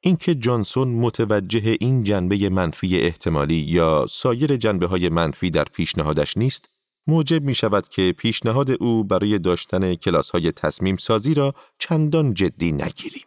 اینکه 0.00 0.34
جانسون 0.34 0.88
متوجه 0.88 1.76
این 1.80 2.02
جنبه 2.02 2.48
منفی 2.48 2.98
احتمالی 2.98 3.54
یا 3.54 4.06
سایر 4.10 4.56
جنبه 4.56 4.86
های 4.86 5.08
منفی 5.08 5.50
در 5.50 5.64
پیشنهادش 5.64 6.36
نیست، 6.36 6.68
موجب 7.06 7.42
می 7.42 7.54
شود 7.54 7.88
که 7.88 8.14
پیشنهاد 8.18 8.70
او 8.70 9.04
برای 9.04 9.38
داشتن 9.38 9.94
کلاس 9.94 10.30
های 10.30 10.52
تصمیم 10.52 10.96
سازی 10.96 11.34
را 11.34 11.54
چندان 11.78 12.34
جدی 12.34 12.72
نگیریم. 12.72 13.26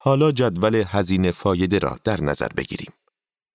حالا 0.00 0.32
جدول 0.32 0.84
هزینه 0.86 1.30
فایده 1.30 1.78
را 1.78 1.98
در 2.04 2.20
نظر 2.20 2.48
بگیریم. 2.48 2.92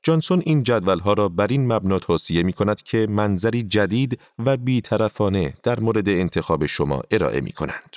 جانسون 0.04 0.44
این 0.46 0.64
جدول 0.64 1.00
ها 1.00 1.14
را 1.14 1.30
بر 1.30 1.48
این 1.48 1.74
مبنا 1.74 2.00
توصیه 2.00 2.44
می 2.44 2.54
کند 2.54 2.82
که 2.82 3.08
منظری 3.10 3.64
جدید 3.64 4.20
و 4.40 4.58
بیطرفانه 4.58 5.54
در 5.64 5.80
مورد 5.80 6.10
انتخاب 6.10 6.66
شما 6.66 7.02
ارائه 7.12 7.42
می 7.42 7.52
کنند. 7.52 7.96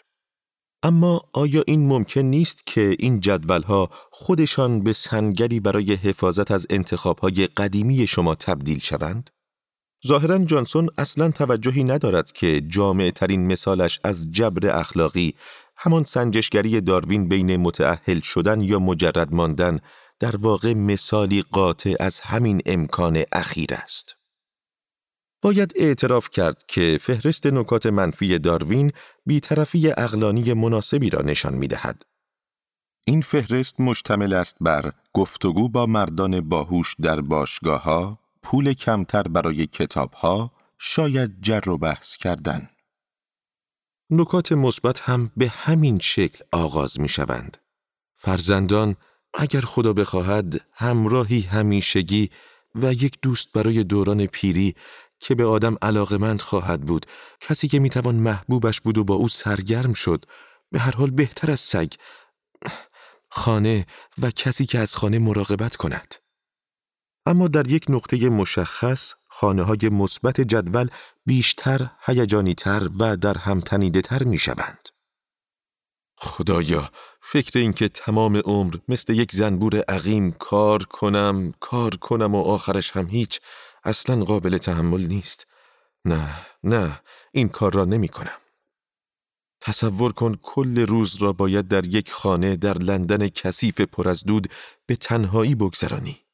اما 0.83 1.29
آیا 1.33 1.63
این 1.67 1.89
ممکن 1.89 2.21
نیست 2.21 2.67
که 2.67 2.97
این 2.99 3.21
جدول 3.21 3.63
ها 3.63 3.91
خودشان 4.11 4.83
به 4.83 4.93
سنگری 4.93 5.61
برای 5.61 5.95
حفاظت 5.95 6.51
از 6.51 6.67
انتخاب 6.71 7.19
های 7.19 7.47
قدیمی 7.47 8.07
شما 8.07 8.35
تبدیل 8.35 8.79
شوند؟ 8.79 9.31
ظاهرا 10.07 10.39
جانسون 10.39 10.89
اصلا 10.99 11.31
توجهی 11.31 11.85
ندارد 11.85 12.33
که 12.33 12.61
جامع 12.61 13.11
ترین 13.11 13.47
مثالش 13.47 14.01
از 14.05 14.33
جبر 14.33 14.77
اخلاقی 14.77 15.35
همان 15.77 16.05
سنجشگری 16.05 16.81
داروین 16.81 17.29
بین 17.29 17.57
متعهل 17.57 18.21
شدن 18.21 18.61
یا 18.61 18.79
مجرد 18.79 19.35
ماندن 19.35 19.81
در 20.21 20.37
واقع 20.37 20.75
مثالی 20.75 21.43
قاطع 21.43 21.95
از 22.01 22.21
همین 22.21 22.61
امکان 22.67 23.23
اخیر 23.33 23.75
است. 23.75 24.17
باید 25.43 25.73
اعتراف 25.77 26.31
کرد 26.31 26.63
که 26.69 26.99
فهرست 27.03 27.47
نکات 27.47 27.87
منفی 27.87 28.39
داروین 28.39 28.93
بیطرفی 29.27 29.91
اقلانی 29.91 30.53
مناسبی 30.53 31.11
را 31.11 31.23
نشان 31.23 31.55
می 31.55 31.69
دهد. 31.69 32.03
این 33.05 33.21
فهرست 33.21 33.81
مشتمل 33.81 34.33
است 34.33 34.57
بر 34.61 34.93
گفتگو 35.13 35.69
با 35.69 35.87
مردان 35.87 36.41
باهوش 36.41 36.95
در 37.03 37.21
باشگاه 37.21 37.83
ها، 37.83 38.19
پول 38.49 38.73
کمتر 38.73 39.23
برای 39.23 39.67
کتاب 39.67 40.13
ها 40.13 40.53
شاید 40.79 41.43
جر 41.43 41.69
و 41.69 41.79
بحث 41.79 42.17
کردن. 42.17 42.71
نکات 44.11 44.53
مثبت 44.53 45.01
هم 45.01 45.31
به 45.37 45.49
همین 45.49 45.99
شکل 45.99 46.45
آغاز 46.53 47.01
می 47.01 47.09
شوند. 47.09 47.57
فرزندان 48.15 48.97
اگر 49.35 49.61
خدا 49.61 49.93
بخواهد 49.93 50.61
همراهی 50.73 51.41
همیشگی 51.41 52.31
و 52.75 52.93
یک 52.93 53.19
دوست 53.23 53.53
برای 53.53 53.85
دوران 53.85 54.27
پیری 54.27 54.75
که 55.21 55.35
به 55.35 55.45
آدم 55.45 55.77
علاقمند 55.83 56.43
خواهد 56.43 56.81
بود 56.81 57.07
کسی 57.41 57.69
که 57.69 57.79
می‌توان 57.79 58.15
محبوبش 58.15 58.81
بود 58.81 58.99
و 58.99 59.05
با 59.05 59.15
او 59.15 59.29
سرگرم 59.29 59.93
شد 59.93 60.25
به 60.71 60.79
هر 60.79 60.97
حال 60.97 61.11
بهتر 61.11 61.51
از 61.51 61.61
سگ 61.61 61.93
خانه 63.29 63.87
و 64.23 64.31
کسی 64.31 64.67
که 64.67 64.79
از 64.79 64.97
خانه 64.97 65.19
مراقبت 65.19 65.77
کند 65.77 66.26
اما 67.27 67.49
در 67.49 67.71
یک 67.71 67.85
نقطه 67.89 68.29
مشخص 68.29 69.13
خانه 69.29 69.63
های 69.63 69.89
مثبت 69.93 70.41
جدول 70.41 70.89
بیشتر، 71.27 71.91
هیجانی 72.07 72.55
تر 72.55 72.89
و 72.99 73.17
در 73.17 73.39
هم 73.39 73.61
تنیده 73.61 74.03
تر 74.03 74.25
می 74.25 74.39
شوند. 74.39 74.89
خدایا 76.19 76.91
فکر 77.21 77.59
اینکه 77.59 77.89
تمام 77.89 78.37
عمر 78.37 78.77
مثل 78.89 79.13
یک 79.13 79.33
زنبور 79.33 79.81
عقیم 79.89 80.33
کار 80.33 80.85
کنم 80.85 81.53
کار 81.61 81.97
کنم 81.97 82.35
و 82.35 82.43
آخرش 82.43 82.91
هم 82.91 83.09
هیچ 83.09 83.41
اصلا 83.85 84.25
قابل 84.25 84.59
تحمل 84.59 85.07
نیست 85.07 85.47
نه 86.05 86.47
نه 86.65 87.01
این 87.33 87.49
کار 87.49 87.73
را 87.73 87.85
نمی 87.85 88.09
کنم 88.09 88.39
تصور 89.61 90.13
کن 90.13 90.35
کل 90.43 90.79
روز 90.79 91.17
را 91.17 91.33
باید 91.33 91.69
در 91.69 91.87
یک 91.87 92.13
خانه 92.13 92.57
در 92.57 92.79
لندن 92.79 93.29
کثیف 93.29 93.81
پر 93.81 94.09
از 94.09 94.25
دود 94.25 94.49
به 94.87 94.97
تنهایی 94.97 95.55
بگذرانی. 95.55 96.26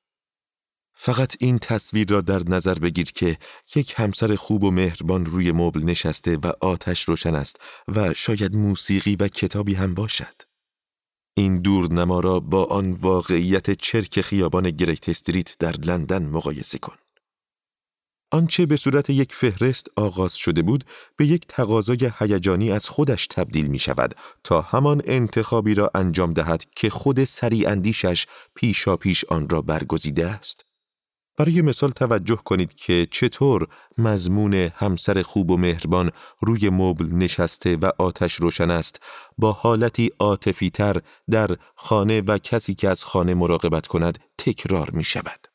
فقط 0.94 1.36
این 1.40 1.58
تصویر 1.58 2.08
را 2.08 2.20
در 2.20 2.42
نظر 2.48 2.74
بگیر 2.74 3.12
که 3.12 3.38
یک 3.74 3.94
همسر 3.96 4.36
خوب 4.36 4.64
و 4.64 4.70
مهربان 4.70 5.26
روی 5.26 5.52
مبل 5.52 5.82
نشسته 5.84 6.36
و 6.36 6.52
آتش 6.60 7.02
روشن 7.02 7.34
است 7.34 7.60
و 7.88 8.14
شاید 8.14 8.56
موسیقی 8.56 9.16
و 9.16 9.28
کتابی 9.28 9.74
هم 9.74 9.94
باشد. 9.94 10.42
این 11.34 11.62
دورنما 11.62 12.20
را 12.20 12.40
با 12.40 12.64
آن 12.64 12.92
واقعیت 12.92 13.70
چرک 13.70 14.20
خیابان 14.20 14.70
گریت 14.70 15.08
استریت 15.08 15.58
در 15.58 15.72
لندن 15.72 16.26
مقایسه 16.26 16.78
کن. 16.78 16.96
آنچه 18.32 18.66
به 18.66 18.76
صورت 18.76 19.10
یک 19.10 19.34
فهرست 19.34 19.86
آغاز 19.96 20.34
شده 20.34 20.62
بود 20.62 20.84
به 21.16 21.26
یک 21.26 21.46
تقاضای 21.48 22.10
هیجانی 22.18 22.70
از 22.70 22.88
خودش 22.88 23.26
تبدیل 23.26 23.66
می 23.66 23.78
شود 23.78 24.14
تا 24.44 24.60
همان 24.60 25.02
انتخابی 25.04 25.74
را 25.74 25.90
انجام 25.94 26.32
دهد 26.32 26.64
که 26.76 26.90
خود 26.90 27.24
سریع 27.24 27.70
اندیشش 27.70 28.26
پیشا 28.54 28.96
پیش 28.96 29.24
آن 29.24 29.48
را 29.48 29.62
برگزیده 29.62 30.26
است. 30.26 30.71
برای 31.36 31.62
مثال 31.62 31.90
توجه 31.90 32.36
کنید 32.36 32.74
که 32.74 33.08
چطور 33.10 33.66
مضمون 33.98 34.54
همسر 34.54 35.22
خوب 35.22 35.50
و 35.50 35.56
مهربان 35.56 36.10
روی 36.40 36.70
مبل 36.70 37.06
نشسته 37.14 37.76
و 37.76 37.90
آتش 37.98 38.34
روشن 38.34 38.70
است 38.70 39.00
با 39.38 39.52
حالتی 39.52 40.10
عاطفی 40.18 40.70
تر 40.70 40.96
در 41.30 41.56
خانه 41.74 42.20
و 42.20 42.38
کسی 42.38 42.74
که 42.74 42.88
از 42.88 43.04
خانه 43.04 43.34
مراقبت 43.34 43.86
کند 43.86 44.18
تکرار 44.38 44.90
می 44.90 45.04
شود. 45.04 45.46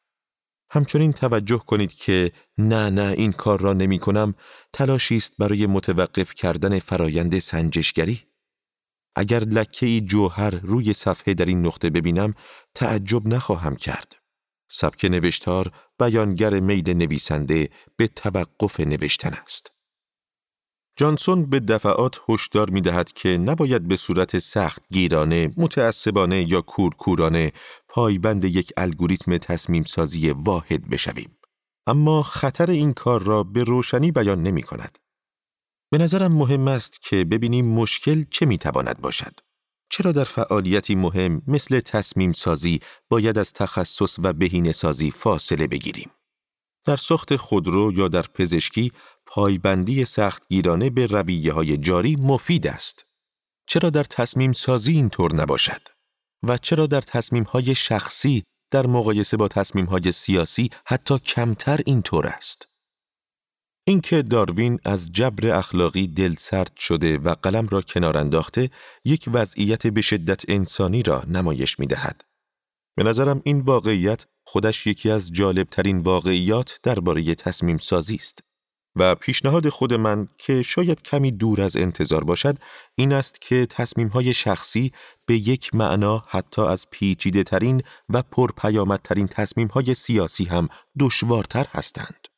همچنین 0.69 1.13
توجه 1.13 1.57
کنید 1.57 1.93
که 1.93 2.31
نه 2.57 2.89
نه 2.89 3.13
این 3.17 3.31
کار 3.31 3.62
را 3.62 3.74
نمی 3.74 4.00
کنم 4.00 4.34
تلاشی 4.74 5.17
است 5.17 5.34
برای 5.39 5.67
متوقف 5.67 6.34
کردن 6.34 6.79
فرایند 6.79 7.39
سنجشگری. 7.39 8.24
اگر 9.15 9.39
لکه 9.39 9.86
ای 9.86 10.01
جوهر 10.01 10.50
روی 10.50 10.93
صفحه 10.93 11.34
در 11.34 11.46
این 11.46 11.65
نقطه 11.65 11.89
ببینم 11.89 12.34
تعجب 12.75 13.27
نخواهم 13.27 13.75
کرد. 13.75 14.15
سبک 14.70 15.06
نوشتار 15.06 15.72
بیانگر 16.00 16.60
میل 16.60 16.94
نویسنده 16.94 17.70
به 17.96 18.08
توقف 18.08 18.80
نوشتن 18.80 19.34
است. 19.34 19.72
جانسون 20.98 21.46
به 21.46 21.60
دفعات 21.60 22.20
هشدار 22.30 22.70
می 22.70 22.82
دهد 22.82 23.12
که 23.12 23.38
نباید 23.38 23.88
به 23.88 23.96
صورت 23.96 24.40
سخت 24.40 24.84
گیرانه، 24.92 25.54
متعصبانه 25.58 26.52
یا 26.52 26.62
کورکورانه 26.62 27.52
پایبند 27.88 28.46
یک 28.46 28.74
الگوریتم 28.78 29.38
تصمیم 29.38 29.84
سازی 29.84 30.30
واحد 30.30 30.90
بشویم. 30.90 31.38
اما 31.88 32.24
خطر 32.24 32.72
این 32.72 32.94
کار 32.94 33.24
را 33.24 33.44
به 33.44 33.64
روشنی 33.64 34.12
بیان 34.12 34.44
نمی 34.44 34.64
کند. 34.64 34.98
به 35.92 35.98
نظرم 35.98 36.32
مهم 36.32 36.68
است 36.68 37.02
که 37.02 37.26
ببینیم 37.26 37.66
مشکل 37.66 38.24
چه 38.32 38.46
می 38.46 38.58
تواند 38.58 39.02
باشد. 39.02 39.40
چرا 39.89 40.12
در 40.12 40.24
فعالیتی 40.24 40.96
مهم 40.96 41.41
مثل 41.48 41.79
تصمیم 41.79 42.34
سازی 42.34 42.79
باید 43.10 43.38
از 43.38 43.53
تخصص 43.53 44.20
و 44.24 44.34
بهینه 44.34 44.72
سازی 44.72 45.12
فاصله 45.12 45.67
بگیریم؟ 45.67 46.12
در 46.86 46.98
ساخت 46.98 47.36
خودرو 47.36 47.94
یا 47.96 48.08
در 48.08 48.22
پزشکی 48.22 48.91
پایبندی 49.25 50.06
سختگیرانه 50.06 50.89
به 50.89 51.08
رویه 51.08 51.53
های 51.53 51.77
جاری 51.77 52.15
مفید 52.15 52.67
است. 52.67 53.06
چرا 53.67 53.89
در 53.89 54.03
تصمیم 54.03 54.53
سازی 54.53 54.94
اینطور 54.94 55.36
نباشد؟ 55.36 55.82
و 56.44 56.58
چرا 56.58 56.88
در 56.88 57.01
تصمیم 57.01 57.44
های 57.44 57.75
شخصی 57.75 58.44
در 58.72 58.88
مقایسه 58.88 59.38
با 59.38 59.48
تصمیم 59.48 59.86
های 59.86 60.12
سیاسی 60.12 60.70
حتی 60.86 61.20
کمتر 61.20 61.79
اینطور 61.86 62.27
است؟ 62.27 62.76
اینکه 63.89 64.22
داروین 64.22 64.79
از 64.86 65.12
جبر 65.12 65.56
اخلاقی 65.56 66.08
دل 66.08 66.36
سرد 66.36 66.72
شده 66.77 67.17
و 67.17 67.36
قلم 67.41 67.67
را 67.67 67.82
کنار 67.82 68.17
انداخته 68.17 68.70
یک 69.06 69.29
وضعیت 69.34 69.88
به 69.88 70.01
شدت 70.01 70.41
انسانی 70.48 71.03
را 71.03 71.24
نمایش 71.27 71.79
می 71.79 71.88
دهد. 71.88 72.22
به 72.96 73.03
نظرم 73.03 73.42
این 73.44 73.59
واقعیت 73.59 74.25
خودش 74.44 74.88
یکی 74.88 75.09
از 75.09 75.31
جالبترین 75.31 76.00
واقعیات 76.00 76.79
درباره 76.83 77.35
تصمیم 77.35 77.77
سازی 77.77 78.16
است. 78.16 78.40
و 78.96 79.16
پیشنهاد 79.16 79.70
خود 79.70 79.94
من 79.94 80.27
که 80.38 80.64
شاید 80.64 81.01
کمی 81.01 81.31
دور 81.31 81.62
از 81.62 81.77
انتظار 81.77 82.24
باشد 82.24 82.57
این 82.96 83.14
است 83.14 83.42
که 83.42 83.66
تصمیم 83.66 84.07
های 84.07 84.33
شخصی 84.33 84.92
به 85.25 85.38
یک 85.38 85.75
معنا 85.75 86.24
حتی 86.27 86.62
از 86.62 86.85
پیچیده 86.92 87.44
ترین 87.44 87.83
و 88.09 88.22
پرپیامدترین 88.22 89.27
تصمیم 89.27 89.68
های 89.68 89.94
سیاسی 89.94 90.44
هم 90.44 90.70
دشوارتر 91.00 91.68
هستند. 91.72 92.37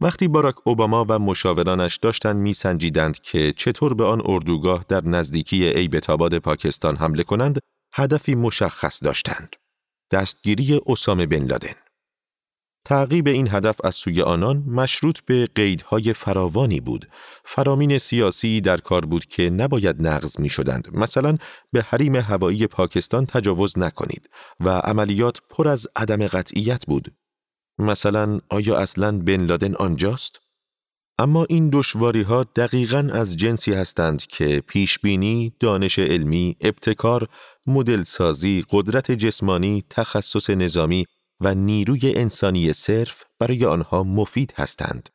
وقتی 0.00 0.28
باراک 0.28 0.54
اوباما 0.66 1.06
و 1.08 1.18
مشاورانش 1.18 1.96
داشتند 1.96 2.36
میسنجیدند 2.36 3.18
که 3.18 3.52
چطور 3.56 3.94
به 3.94 4.04
آن 4.04 4.22
اردوگاه 4.24 4.84
در 4.88 5.04
نزدیکی 5.04 5.64
ایبت 5.64 6.10
آباد 6.10 6.38
پاکستان 6.38 6.96
حمله 6.96 7.22
کنند، 7.22 7.58
هدفی 7.94 8.34
مشخص 8.34 9.04
داشتند. 9.04 9.56
دستگیری 10.12 10.80
اسامه 10.86 11.26
بن 11.26 11.44
لادن. 11.44 11.74
تعقیب 12.84 13.26
این 13.26 13.48
هدف 13.48 13.84
از 13.84 13.94
سوی 13.94 14.22
آنان 14.22 14.56
مشروط 14.56 15.20
به 15.26 15.48
قیدهای 15.54 16.12
فراوانی 16.12 16.80
بود. 16.80 17.08
فرامین 17.44 17.98
سیاسی 17.98 18.60
در 18.60 18.76
کار 18.76 19.06
بود 19.06 19.24
که 19.24 19.50
نباید 19.50 19.96
نقض 20.06 20.40
می 20.40 20.48
شدند. 20.48 20.88
مثلا 20.92 21.36
به 21.72 21.82
حریم 21.82 22.16
هوایی 22.16 22.66
پاکستان 22.66 23.26
تجاوز 23.26 23.78
نکنید 23.78 24.30
و 24.60 24.68
عملیات 24.68 25.38
پر 25.48 25.68
از 25.68 25.86
عدم 25.96 26.26
قطعیت 26.26 26.86
بود. 26.86 27.14
مثلا 27.80 28.40
آیا 28.48 28.76
اصلا 28.76 29.18
بن 29.18 29.40
لادن 29.44 29.74
آنجاست؟ 29.74 30.40
اما 31.18 31.44
این 31.44 31.70
دشواری 31.72 32.22
ها 32.22 32.44
دقیقا 32.44 33.08
از 33.12 33.36
جنسی 33.36 33.74
هستند 33.74 34.26
که 34.26 34.62
پیشبینی، 34.66 35.52
دانش 35.60 35.98
علمی، 35.98 36.56
ابتکار، 36.60 37.28
مدل 37.66 38.02
سازی، 38.02 38.64
قدرت 38.70 39.10
جسمانی، 39.10 39.84
تخصص 39.90 40.50
نظامی 40.50 41.06
و 41.40 41.54
نیروی 41.54 42.14
انسانی 42.14 42.72
صرف 42.72 43.24
برای 43.38 43.64
آنها 43.64 44.02
مفید 44.02 44.54
هستند. 44.56 45.08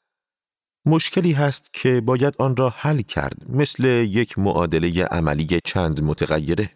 مشکلی 0.86 1.32
هست 1.32 1.73
که 1.73 2.01
باید 2.01 2.36
آن 2.39 2.56
را 2.56 2.69
حل 2.69 3.01
کرد 3.01 3.36
مثل 3.49 3.86
یک 4.10 4.39
معادله 4.39 5.04
عملی 5.04 5.60
چند 5.65 6.04
متغیره. 6.04 6.69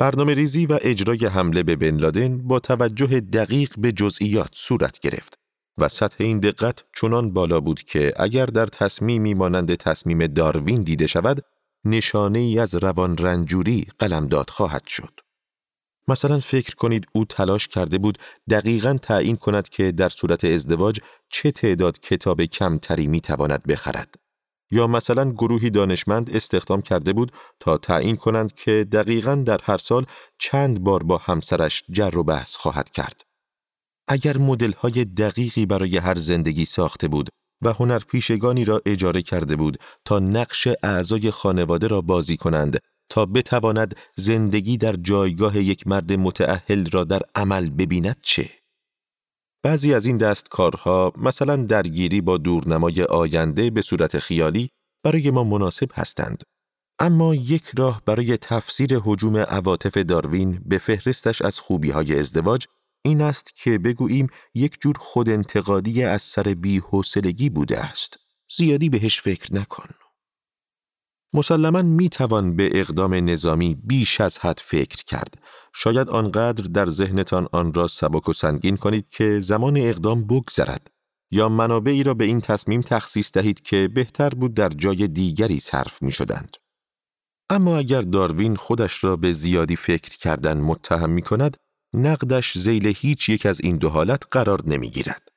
برنامه 0.00 0.34
ریزی 0.34 0.66
و 0.66 0.78
اجرای 0.82 1.26
حمله 1.26 1.62
به 1.62 1.76
بن 1.76 1.96
لادن 1.96 2.38
با 2.38 2.58
توجه 2.58 3.20
دقیق 3.20 3.74
به 3.78 3.92
جزئیات 3.92 4.50
صورت 4.52 4.98
گرفت 4.98 5.38
و 5.78 5.88
سطح 5.88 6.24
این 6.24 6.38
دقت 6.38 6.84
چنان 6.96 7.32
بالا 7.32 7.60
بود 7.60 7.82
که 7.82 8.12
اگر 8.16 8.46
در 8.46 8.66
تصمیمی 8.66 9.34
مانند 9.34 9.74
تصمیم 9.74 10.26
داروین 10.26 10.82
دیده 10.82 11.06
شود 11.06 11.44
نشانه 11.84 12.38
ای 12.38 12.58
از 12.58 12.74
روان 12.74 13.16
رنجوری 13.16 13.86
قلمداد 13.98 14.50
خواهد 14.50 14.86
شد. 14.86 15.20
مثلا 16.08 16.38
فکر 16.38 16.74
کنید 16.74 17.06
او 17.12 17.24
تلاش 17.24 17.68
کرده 17.68 17.98
بود 17.98 18.18
دقیقا 18.50 18.98
تعیین 19.02 19.36
کند 19.36 19.68
که 19.68 19.92
در 19.92 20.08
صورت 20.08 20.44
ازدواج 20.44 21.00
چه 21.28 21.50
تعداد 21.50 22.00
کتاب 22.00 22.44
کمتری 22.44 23.06
می 23.06 23.20
تواند 23.20 23.62
بخرد. 23.62 24.14
یا 24.70 24.86
مثلا 24.86 25.32
گروهی 25.32 25.70
دانشمند 25.70 26.36
استخدام 26.36 26.82
کرده 26.82 27.12
بود 27.12 27.32
تا 27.60 27.78
تعیین 27.78 28.16
کنند 28.16 28.52
که 28.52 28.86
دقیقا 28.92 29.34
در 29.34 29.58
هر 29.62 29.78
سال 29.78 30.06
چند 30.38 30.80
بار 30.80 31.02
با 31.02 31.16
همسرش 31.16 31.82
جر 31.90 32.16
و 32.16 32.24
بحث 32.24 32.56
خواهد 32.56 32.90
کرد. 32.90 33.22
اگر 34.08 34.38
مدل 34.38 34.72
های 34.72 35.04
دقیقی 35.04 35.66
برای 35.66 35.96
هر 35.96 36.18
زندگی 36.18 36.64
ساخته 36.64 37.08
بود 37.08 37.28
و 37.62 37.72
هنر 37.72 37.98
پیشگانی 37.98 38.64
را 38.64 38.82
اجاره 38.86 39.22
کرده 39.22 39.56
بود 39.56 39.78
تا 40.04 40.18
نقش 40.18 40.68
اعضای 40.82 41.30
خانواده 41.30 41.86
را 41.86 42.00
بازی 42.00 42.36
کنند 42.36 42.78
تا 43.10 43.26
بتواند 43.26 43.96
زندگی 44.16 44.76
در 44.76 44.92
جایگاه 44.92 45.58
یک 45.58 45.86
مرد 45.86 46.12
متعهل 46.12 46.90
را 46.90 47.04
در 47.04 47.22
عمل 47.34 47.70
ببیند 47.70 48.16
چه؟ 48.22 48.59
بعضی 49.62 49.94
از 49.94 50.06
این 50.06 50.16
دستکارها 50.16 51.12
مثلا 51.16 51.56
درگیری 51.56 52.20
با 52.20 52.38
دورنمای 52.38 53.02
آینده 53.02 53.70
به 53.70 53.82
صورت 53.82 54.18
خیالی 54.18 54.70
برای 55.04 55.30
ما 55.30 55.44
مناسب 55.44 55.88
هستند. 55.94 56.42
اما 56.98 57.34
یک 57.34 57.64
راه 57.76 58.02
برای 58.06 58.36
تفسیر 58.36 58.98
حجوم 59.04 59.36
عواطف 59.36 59.96
داروین 59.96 60.62
به 60.66 60.78
فهرستش 60.78 61.42
از 61.42 61.58
خوبی 61.58 61.90
های 61.90 62.18
ازدواج 62.18 62.66
این 63.04 63.20
است 63.22 63.56
که 63.56 63.78
بگوییم 63.78 64.26
یک 64.54 64.76
جور 64.80 64.96
خودانتقادی 64.98 66.04
از 66.04 66.22
سر 66.22 66.42
بی‌حوصلگی 66.42 67.50
بوده 67.50 67.80
است. 67.80 68.16
زیادی 68.56 68.88
بهش 68.88 69.20
فکر 69.20 69.54
نکن. 69.54 69.88
مسلما 71.32 71.82
می 71.82 72.08
توان 72.08 72.56
به 72.56 72.80
اقدام 72.80 73.14
نظامی 73.14 73.74
بیش 73.74 74.20
از 74.20 74.38
حد 74.38 74.60
فکر 74.64 75.04
کرد. 75.04 75.42
شاید 75.74 76.08
آنقدر 76.08 76.64
در 76.64 76.86
ذهنتان 76.86 77.48
آن 77.52 77.72
را 77.72 77.88
سبک 77.88 78.28
و 78.28 78.32
سنگین 78.32 78.76
کنید 78.76 79.08
که 79.08 79.40
زمان 79.40 79.76
اقدام 79.76 80.24
بگذرد. 80.26 80.90
یا 81.30 81.48
منابعی 81.48 82.02
را 82.02 82.14
به 82.14 82.24
این 82.24 82.40
تصمیم 82.40 82.80
تخصیص 82.80 83.32
دهید 83.32 83.62
که 83.62 83.88
بهتر 83.88 84.28
بود 84.30 84.54
در 84.54 84.68
جای 84.68 85.08
دیگری 85.08 85.60
صرف 85.60 86.02
می 86.02 86.12
شدند. 86.12 86.56
اما 87.50 87.78
اگر 87.78 88.02
داروین 88.02 88.56
خودش 88.56 89.04
را 89.04 89.16
به 89.16 89.32
زیادی 89.32 89.76
فکر 89.76 90.18
کردن 90.18 90.60
متهم 90.60 91.10
می 91.10 91.22
کند، 91.22 91.56
نقدش 91.94 92.58
زیل 92.58 92.94
هیچ 92.96 93.28
یک 93.28 93.46
از 93.46 93.60
این 93.60 93.76
دو 93.76 93.88
حالت 93.88 94.22
قرار 94.30 94.60
نمی 94.66 94.90
گیرد. 94.90 95.28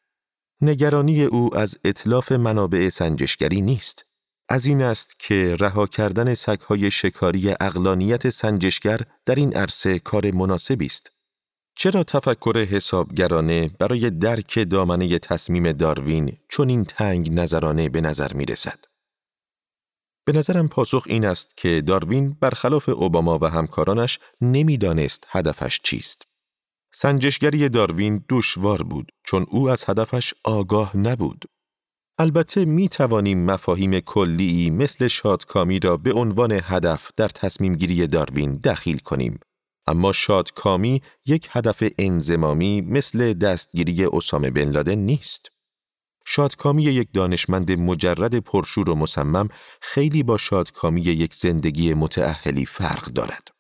نگرانی 0.61 1.23
او 1.23 1.57
از 1.57 1.77
اطلاف 1.85 2.31
منابع 2.31 2.89
سنجشگری 2.89 3.61
نیست. 3.61 4.05
از 4.49 4.65
این 4.65 4.81
است 4.81 5.19
که 5.19 5.55
رها 5.59 5.87
کردن 5.87 6.33
سگهای 6.33 6.91
شکاری 6.91 7.49
اقلانیت 7.49 8.29
سنجشگر 8.29 8.99
در 9.25 9.35
این 9.35 9.53
عرصه 9.53 9.99
کار 9.99 10.31
مناسبی 10.31 10.85
است. 10.85 11.11
چرا 11.75 12.03
تفکر 12.03 12.57
حسابگرانه 12.57 13.67
برای 13.79 14.09
درک 14.09 14.69
دامنه 14.69 15.19
تصمیم 15.19 15.71
داروین 15.71 16.37
چون 16.49 16.69
این 16.69 16.85
تنگ 16.85 17.33
نظرانه 17.33 17.89
به 17.89 18.01
نظر 18.01 18.33
می 18.33 18.45
رسد؟ 18.45 18.79
به 20.25 20.33
نظرم 20.33 20.67
پاسخ 20.67 21.03
این 21.07 21.25
است 21.25 21.57
که 21.57 21.81
داروین 21.81 22.37
برخلاف 22.41 22.89
اوباما 22.89 23.39
و 23.41 23.45
همکارانش 23.45 24.19
نمی‌دانست 24.41 25.27
هدفش 25.29 25.79
چیست. 25.83 26.21
سنجشگری 26.93 27.69
داروین 27.69 28.25
دشوار 28.29 28.83
بود 28.83 29.11
چون 29.23 29.45
او 29.49 29.69
از 29.69 29.85
هدفش 29.87 30.33
آگاه 30.43 30.97
نبود. 30.97 31.45
البته 32.17 32.65
می 32.65 32.89
توانیم 32.89 33.45
مفاهیم 33.45 33.99
کلی 33.99 34.69
مثل 34.69 35.07
شادکامی 35.07 35.79
را 35.79 35.97
به 35.97 36.13
عنوان 36.13 36.59
هدف 36.63 37.11
در 37.17 37.27
تصمیم 37.27 37.75
گیری 37.75 38.07
داروین 38.07 38.57
دخیل 38.57 38.97
کنیم. 38.97 39.39
اما 39.87 40.11
شادکامی 40.11 41.01
یک 41.25 41.47
هدف 41.51 41.83
انزمامی 41.97 42.81
مثل 42.81 43.33
دستگیری 43.33 44.05
اسامه 44.05 44.49
بن 44.49 44.69
لادن 44.69 44.95
نیست. 44.95 45.51
شادکامی 46.25 46.83
یک 46.83 47.09
دانشمند 47.13 47.71
مجرد 47.71 48.39
پرشور 48.39 48.89
و 48.89 48.95
مصمم 48.95 49.49
خیلی 49.81 50.23
با 50.23 50.37
شادکامی 50.37 51.01
یک 51.01 51.35
زندگی 51.35 51.93
متأهلی 51.93 52.65
فرق 52.65 53.05
دارد. 53.05 53.52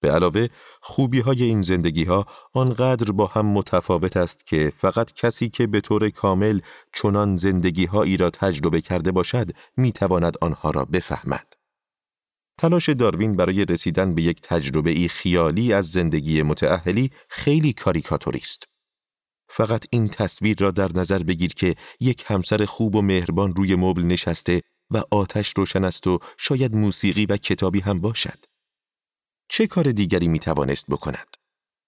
به 0.00 0.12
علاوه 0.12 0.48
خوبی 0.80 1.20
های 1.20 1.42
این 1.42 1.62
زندگی 1.62 2.04
ها 2.04 2.26
آنقدر 2.52 3.12
با 3.12 3.26
هم 3.26 3.46
متفاوت 3.46 4.16
است 4.16 4.46
که 4.46 4.72
فقط 4.78 5.12
کسی 5.12 5.48
که 5.48 5.66
به 5.66 5.80
طور 5.80 6.10
کامل 6.10 6.60
چنان 6.94 7.36
زندگی 7.36 7.84
هایی 7.84 8.16
را 8.16 8.30
تجربه 8.30 8.80
کرده 8.80 9.12
باشد 9.12 9.50
می 9.76 9.92
تواند 9.92 10.36
آنها 10.40 10.70
را 10.70 10.84
بفهمد. 10.84 11.52
تلاش 12.58 12.88
داروین 12.88 13.36
برای 13.36 13.64
رسیدن 13.64 14.14
به 14.14 14.22
یک 14.22 14.40
تجربه 14.40 14.90
ای 14.90 15.08
خیالی 15.08 15.72
از 15.72 15.90
زندگی 15.90 16.42
متأهلی 16.42 17.10
خیلی 17.28 17.72
کاریکاتوری 17.72 18.38
است. 18.38 18.64
فقط 19.48 19.84
این 19.90 20.08
تصویر 20.08 20.56
را 20.60 20.70
در 20.70 20.92
نظر 20.94 21.22
بگیر 21.22 21.54
که 21.54 21.74
یک 22.00 22.24
همسر 22.26 22.64
خوب 22.64 22.94
و 22.94 23.02
مهربان 23.02 23.54
روی 23.54 23.74
مبل 23.74 24.02
نشسته 24.02 24.62
و 24.90 25.02
آتش 25.10 25.52
روشن 25.56 25.84
است 25.84 26.06
و 26.06 26.18
شاید 26.38 26.74
موسیقی 26.74 27.26
و 27.26 27.36
کتابی 27.36 27.80
هم 27.80 28.00
باشد. 28.00 28.45
چه 29.48 29.66
کار 29.66 29.92
دیگری 29.92 30.28
می 30.28 30.38
توانست 30.38 30.86
بکند؟ 30.90 31.36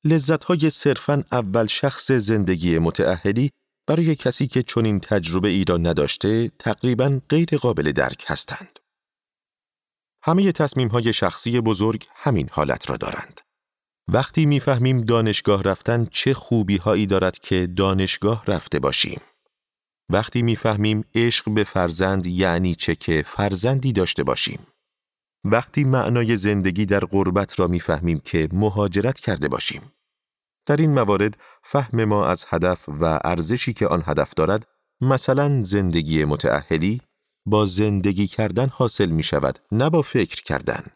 لذتهای 0.05 0.71
صرفاً 0.71 1.25
اول 1.33 1.66
شخص 1.66 2.11
زندگی 2.12 2.79
متعهلی 2.79 3.51
برای 3.87 4.14
کسی 4.14 4.47
که 4.47 4.62
چنین 4.62 5.01
تجربه 5.01 5.49
ای 5.49 5.64
را 5.64 5.77
نداشته 5.77 6.49
تقریباً 6.59 7.21
غیر 7.29 7.57
قابل 7.57 7.92
درک 7.92 8.25
هستند. 8.27 8.79
همه 10.23 10.53
تصمیم 10.53 10.88
های 10.88 11.12
شخصی 11.12 11.61
بزرگ 11.61 12.07
همین 12.14 12.49
حالت 12.53 12.90
را 12.90 12.97
دارند. 12.97 13.40
وقتی 14.09 14.47
می‌فهمیم 14.47 15.01
دانشگاه 15.01 15.62
رفتن 15.62 16.07
چه 16.11 16.35
خوبی 16.35 16.77
هایی 16.77 17.07
دارد 17.07 17.38
که 17.38 17.66
دانشگاه 17.66 18.44
رفته 18.47 18.79
باشیم. 18.79 19.21
وقتی 20.11 20.42
می‌فهمیم 20.42 21.05
عشق 21.14 21.51
به 21.51 21.64
فرزند 21.64 22.27
یعنی 22.27 22.75
چه 22.75 22.94
که 22.94 23.25
فرزندی 23.27 23.92
داشته 23.92 24.25
باشیم. 24.25 24.66
وقتی 25.51 25.85
معنای 25.85 26.37
زندگی 26.37 26.87
در 26.87 27.01
غربت 27.01 27.61
را 27.61 27.67
می‌فهمیم 27.67 28.21
که 28.21 28.49
مهاجرت 28.53 29.21
کرده 29.21 29.49
باشیم. 29.49 29.93
در 30.67 30.77
این 30.77 30.95
موارد 30.95 31.37
فهم 31.63 32.05
ما 32.05 32.27
از 32.27 32.45
هدف 32.49 32.89
و 32.89 33.21
ارزشی 33.25 33.73
که 33.73 33.87
آن 33.87 34.03
هدف 34.07 34.35
دارد 34.35 34.67
مثلا 35.01 35.63
زندگی 35.63 36.25
متعهلی 36.25 37.01
با 37.47 37.67
زندگی 37.67 38.27
کردن 38.27 38.69
حاصل 38.69 39.11
می 39.11 39.23
شود 39.23 39.59
نه 39.73 39.91
با 39.91 40.03
فکر 40.03 40.43
کردن. 40.43 40.87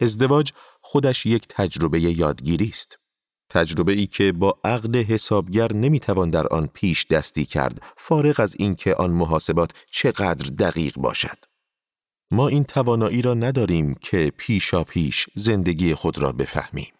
ازدواج 0.00 0.52
خودش 0.80 1.26
یک 1.26 1.46
تجربه 1.48 2.00
یادگیری 2.00 2.68
است. 2.68 2.98
تجربه 3.50 3.92
ای 3.92 4.06
که 4.06 4.32
با 4.32 4.58
عقل 4.64 4.96
حسابگر 4.96 5.72
نمی‌توان 5.72 6.30
در 6.30 6.46
آن 6.46 6.66
پیش 6.66 7.06
دستی 7.06 7.44
کرد 7.44 7.82
فارغ 7.96 8.40
از 8.40 8.56
اینکه 8.58 8.94
آن 8.94 9.10
محاسبات 9.10 9.70
چقدر 9.90 10.50
دقیق 10.50 10.94
باشد. 10.98 11.47
ما 12.30 12.48
این 12.48 12.64
توانایی 12.64 13.22
را 13.22 13.34
نداریم 13.34 13.94
که 13.94 14.32
پیشا 14.36 14.84
پیش 14.84 15.26
زندگی 15.34 15.94
خود 15.94 16.18
را 16.18 16.32
بفهمیم. 16.32 16.92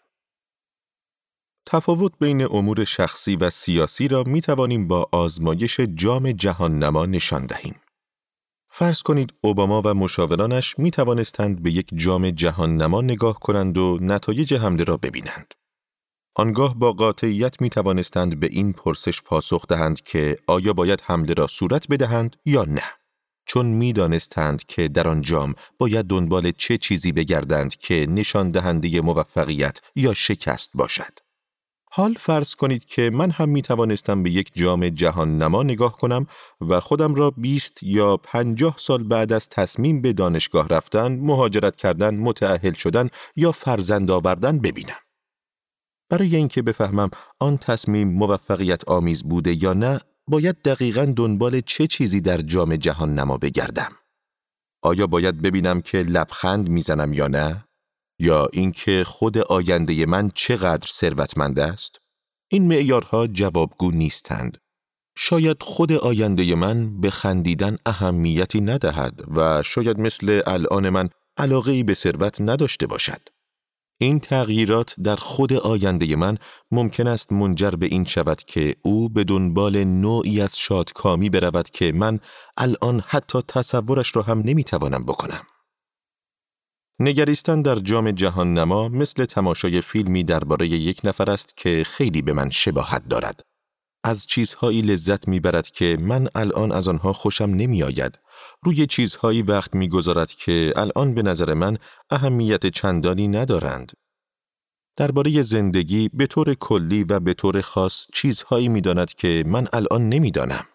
تفاوت 1.65 2.11
بین 2.19 2.41
امور 2.41 2.83
شخصی 2.83 3.35
و 3.35 3.49
سیاسی 3.49 4.07
را 4.07 4.23
می 4.23 4.41
توانیم 4.41 4.87
با 4.87 5.09
آزمایش 5.11 5.79
جام 5.79 6.31
جهان 6.31 6.79
نما 6.79 7.05
نشان 7.05 7.45
دهیم. 7.45 7.75
فرض 8.71 9.01
کنید 9.01 9.33
اوباما 9.41 9.81
و 9.85 9.93
مشاورانش 9.93 10.79
می 10.79 10.91
توانستند 10.91 11.63
به 11.63 11.71
یک 11.71 11.89
جام 11.93 12.31
جهان 12.31 12.75
نما 12.75 13.01
نگاه 13.01 13.39
کنند 13.39 13.77
و 13.77 13.97
نتایج 14.01 14.53
حمله 14.53 14.83
را 14.83 14.97
ببینند. 14.97 15.53
آنگاه 16.35 16.75
با 16.75 16.93
قاطعیت 16.93 17.61
می 17.61 17.69
توانستند 17.69 18.39
به 18.39 18.47
این 18.51 18.73
پرسش 18.73 19.21
پاسخ 19.21 19.67
دهند 19.67 20.01
که 20.01 20.37
آیا 20.47 20.73
باید 20.73 21.01
حمله 21.01 21.33
را 21.33 21.47
صورت 21.47 21.87
بدهند 21.87 22.35
یا 22.45 22.65
نه. 22.65 22.98
چون 23.49 23.65
می 23.65 23.93
دانستند 23.93 24.63
که 24.63 24.87
در 24.87 25.07
آن 25.07 25.21
جام 25.21 25.55
باید 25.77 26.05
دنبال 26.05 26.51
چه 26.51 26.77
چیزی 26.77 27.11
بگردند 27.11 27.75
که 27.75 28.05
نشان 28.09 28.51
دهنده 28.51 29.01
موفقیت 29.01 29.79
یا 29.95 30.13
شکست 30.13 30.71
باشد. 30.73 31.19
حال 31.91 32.13
فرض 32.19 32.55
کنید 32.55 32.85
که 32.85 33.09
من 33.13 33.31
هم 33.31 33.49
می 33.49 33.61
توانستم 33.61 34.23
به 34.23 34.31
یک 34.31 34.51
جام 34.55 34.89
جهان 34.89 35.37
نما 35.37 35.63
نگاه 35.63 35.97
کنم 35.97 36.27
و 36.61 36.79
خودم 36.79 37.15
را 37.15 37.31
20 37.31 37.83
یا 37.83 38.17
50 38.17 38.75
سال 38.77 39.03
بعد 39.03 39.33
از 39.33 39.47
تصمیم 39.47 40.01
به 40.01 40.13
دانشگاه 40.13 40.67
رفتن، 40.67 41.19
مهاجرت 41.19 41.75
کردن، 41.75 42.15
متعهل 42.15 42.73
شدن 42.73 43.09
یا 43.35 43.51
فرزند 43.51 44.11
آوردن 44.11 44.59
ببینم. 44.59 44.99
برای 46.09 46.35
اینکه 46.35 46.61
بفهمم 46.61 47.09
آن 47.39 47.57
تصمیم 47.57 48.13
موفقیت 48.13 48.89
آمیز 48.89 49.23
بوده 49.23 49.63
یا 49.63 49.73
نه، 49.73 49.99
باید 50.29 50.61
دقیقا 50.61 51.13
دنبال 51.15 51.61
چه 51.61 51.87
چیزی 51.87 52.21
در 52.21 52.37
جام 52.37 52.75
جهان 52.75 53.15
نما 53.15 53.37
بگردم؟ 53.37 53.91
آیا 54.81 55.07
باید 55.07 55.41
ببینم 55.41 55.81
که 55.81 55.97
لبخند 55.97 56.69
می‌زنم 56.69 57.13
یا 57.13 57.27
نه؟ 57.27 57.65
یا 58.19 58.47
اینکه 58.53 59.03
خود 59.07 59.37
آینده 59.37 60.05
من 60.05 60.31
چقدر 60.35 60.87
ثروتمند 60.87 61.59
است؟ 61.59 61.97
این 62.51 62.67
معیارها 62.67 63.27
جوابگو 63.27 63.91
نیستند. 63.91 64.57
شاید 65.17 65.57
خود 65.61 65.91
آینده 65.91 66.55
من 66.55 67.01
به 67.01 67.09
خندیدن 67.09 67.77
اهمیتی 67.85 68.61
ندهد 68.61 69.21
و 69.35 69.63
شاید 69.63 69.99
مثل 69.99 70.41
الان 70.45 70.89
من 70.89 71.09
علاقه 71.37 71.83
به 71.83 71.93
ثروت 71.93 72.41
نداشته 72.41 72.87
باشد. 72.87 73.21
این 74.01 74.19
تغییرات 74.19 74.95
در 74.99 75.15
خود 75.15 75.53
آینده 75.53 76.15
من 76.15 76.37
ممکن 76.71 77.07
است 77.07 77.31
منجر 77.31 77.71
به 77.71 77.85
این 77.85 78.05
شود 78.05 78.43
که 78.43 78.75
او 78.81 79.09
به 79.09 79.23
دنبال 79.23 79.83
نوعی 79.83 80.41
از 80.41 80.57
شادکامی 80.57 81.29
برود 81.29 81.69
که 81.69 81.91
من 81.91 82.19
الان 82.57 83.03
حتی 83.07 83.41
تصورش 83.47 84.15
را 84.15 84.21
هم 84.21 84.39
نمی‌توانم 84.45 85.03
بکنم. 85.03 85.41
نگریستن 86.99 87.61
در 87.61 87.75
جام 87.75 88.11
جهان 88.11 88.53
نما 88.53 88.89
مثل 88.89 89.25
تماشای 89.25 89.81
فیلمی 89.81 90.23
درباره 90.23 90.67
یک 90.67 91.01
نفر 91.03 91.31
است 91.31 91.57
که 91.57 91.83
خیلی 91.85 92.21
به 92.21 92.33
من 92.33 92.49
شباهت 92.49 93.07
دارد. 93.07 93.48
از 94.03 94.25
چیزهایی 94.25 94.81
لذت 94.81 95.27
می‌برد 95.27 95.69
که 95.69 95.97
من 96.01 96.27
الان 96.35 96.71
از 96.71 96.87
آنها 96.87 97.13
خوشم 97.13 97.43
نمیآید. 97.43 98.19
روی 98.63 98.87
چیزهایی 98.87 99.41
وقت 99.41 99.75
می‌گذارد 99.75 100.29
که 100.29 100.73
الان 100.75 101.13
به 101.13 101.21
نظر 101.21 101.53
من 101.53 101.77
اهمیت 102.09 102.67
چندانی 102.67 103.27
ندارند. 103.27 103.91
درباره 104.97 105.41
زندگی 105.41 106.09
به 106.13 106.27
طور 106.27 106.53
کلی 106.53 107.03
و 107.03 107.19
به 107.19 107.33
طور 107.33 107.61
خاص 107.61 108.05
چیزهایی 108.13 108.69
می‌داند 108.69 109.13
که 109.13 109.43
من 109.47 109.67
الان 109.73 110.09
نمی‌دانم. 110.09 110.65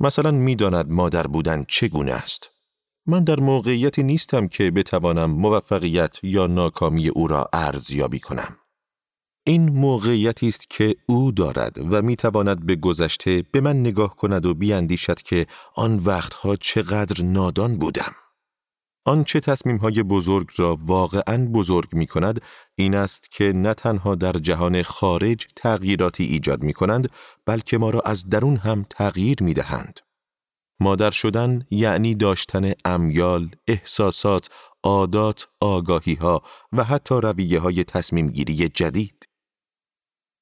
مثلا 0.00 0.30
می‌داند 0.30 0.90
مادر 0.90 1.26
بودن 1.26 1.64
چگونه 1.68 2.12
است. 2.12 2.50
من 3.06 3.24
در 3.24 3.40
موقعیتی 3.40 4.02
نیستم 4.02 4.48
که 4.48 4.70
بتوانم 4.70 5.30
موفقیت 5.30 6.18
یا 6.22 6.46
ناکامی 6.46 7.08
او 7.08 7.26
را 7.26 7.48
ارزیابی 7.52 8.18
کنم. 8.20 8.56
این 9.50 9.68
موقعیتی 9.70 10.48
است 10.48 10.70
که 10.70 10.96
او 11.06 11.32
دارد 11.32 11.78
و 11.92 12.02
می 12.02 12.16
تواند 12.16 12.66
به 12.66 12.76
گذشته 12.76 13.44
به 13.52 13.60
من 13.60 13.80
نگاه 13.80 14.16
کند 14.16 14.46
و 14.46 14.54
بیاندیشد 14.54 15.22
که 15.22 15.46
آن 15.74 15.96
وقتها 15.96 16.56
چقدر 16.56 17.24
نادان 17.24 17.76
بودم. 17.76 18.14
آنچه 19.04 19.40
تصمیم 19.40 19.76
های 19.76 20.02
بزرگ 20.02 20.48
را 20.56 20.76
واقعا 20.80 21.48
بزرگ 21.54 21.88
می 21.92 22.06
کند 22.06 22.40
این 22.74 22.94
است 22.94 23.30
که 23.30 23.52
نه 23.52 23.74
تنها 23.74 24.14
در 24.14 24.32
جهان 24.32 24.82
خارج 24.82 25.46
تغییراتی 25.56 26.24
ایجاد 26.24 26.62
می 26.62 26.72
کنند 26.72 27.08
بلکه 27.46 27.78
ما 27.78 27.90
را 27.90 28.00
از 28.00 28.28
درون 28.28 28.56
هم 28.56 28.86
تغییر 28.90 29.42
می 29.42 29.54
دهند. 29.54 30.00
مادر 30.80 31.10
شدن 31.10 31.66
یعنی 31.70 32.14
داشتن 32.14 32.72
امیال، 32.84 33.50
احساسات، 33.68 34.48
عادات، 34.82 35.46
آگاهی 35.60 36.14
ها 36.14 36.42
و 36.72 36.84
حتی 36.84 37.14
رویه 37.14 37.60
های 37.60 37.84
تصمیم 37.84 38.28
گیری 38.28 38.68
جدید. 38.68 39.29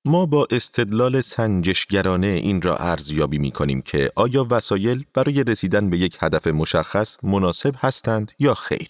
ما 0.08 0.26
با 0.26 0.46
استدلال 0.50 1.20
سنجشگرانه 1.20 2.26
این 2.26 2.62
را 2.62 2.76
ارزیابی 2.76 3.38
می 3.38 3.50
کنیم 3.50 3.82
که 3.82 4.12
آیا 4.16 4.46
وسایل 4.50 5.04
برای 5.14 5.44
رسیدن 5.44 5.90
به 5.90 5.98
یک 5.98 6.18
هدف 6.20 6.46
مشخص 6.46 7.16
مناسب 7.22 7.74
هستند 7.78 8.32
یا 8.38 8.54
خیر. 8.54 8.88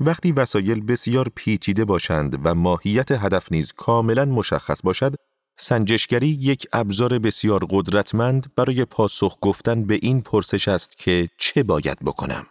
وقتی 0.00 0.32
وسایل 0.32 0.80
بسیار 0.80 1.28
پیچیده 1.34 1.84
باشند 1.84 2.40
و 2.44 2.54
ماهیت 2.54 3.12
هدف 3.12 3.52
نیز 3.52 3.72
کاملا 3.72 4.24
مشخص 4.24 4.80
باشد، 4.84 5.14
سنجشگری 5.58 6.28
یک 6.28 6.66
ابزار 6.72 7.18
بسیار 7.18 7.66
قدرتمند 7.70 8.54
برای 8.56 8.84
پاسخ 8.84 9.38
گفتن 9.40 9.84
به 9.84 9.98
این 10.02 10.20
پرسش 10.20 10.68
است 10.68 10.98
که 10.98 11.28
چه 11.38 11.62
باید 11.62 11.98
بکنم. 12.04 12.46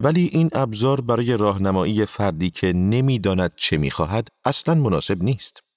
ولی 0.00 0.30
این 0.32 0.50
ابزار 0.52 1.00
برای 1.00 1.36
راهنمایی 1.36 2.06
فردی 2.06 2.50
که 2.50 2.72
نمی‌داند 2.72 3.52
چه 3.56 3.76
می‌خواهد 3.76 4.28
اصلا 4.44 4.74
مناسب 4.74 5.22
نیست. 5.22 5.67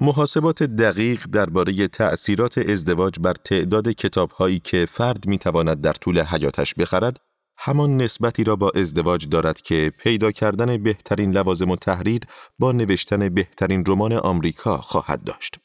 محاسبات 0.00 0.62
دقیق 0.62 1.26
درباره 1.32 1.88
تأثیرات 1.88 2.58
ازدواج 2.58 3.14
بر 3.20 3.32
تعداد 3.32 3.88
کتابهایی 3.88 4.60
که 4.60 4.86
فرد 4.86 5.26
می‌تواند 5.26 5.80
در 5.80 5.92
طول 5.92 6.20
حیاتش 6.20 6.74
بخرد 6.74 7.20
همان 7.58 7.96
نسبتی 7.96 8.44
را 8.44 8.56
با 8.56 8.72
ازدواج 8.74 9.28
دارد 9.28 9.60
که 9.60 9.92
پیدا 9.98 10.32
کردن 10.32 10.82
بهترین 10.82 11.32
لوازم 11.32 11.70
و 11.70 11.76
تحریر 11.76 12.20
با 12.58 12.72
نوشتن 12.72 13.28
بهترین 13.28 13.84
رمان 13.86 14.12
آمریکا 14.12 14.76
خواهد 14.76 15.24
داشت. 15.24 15.56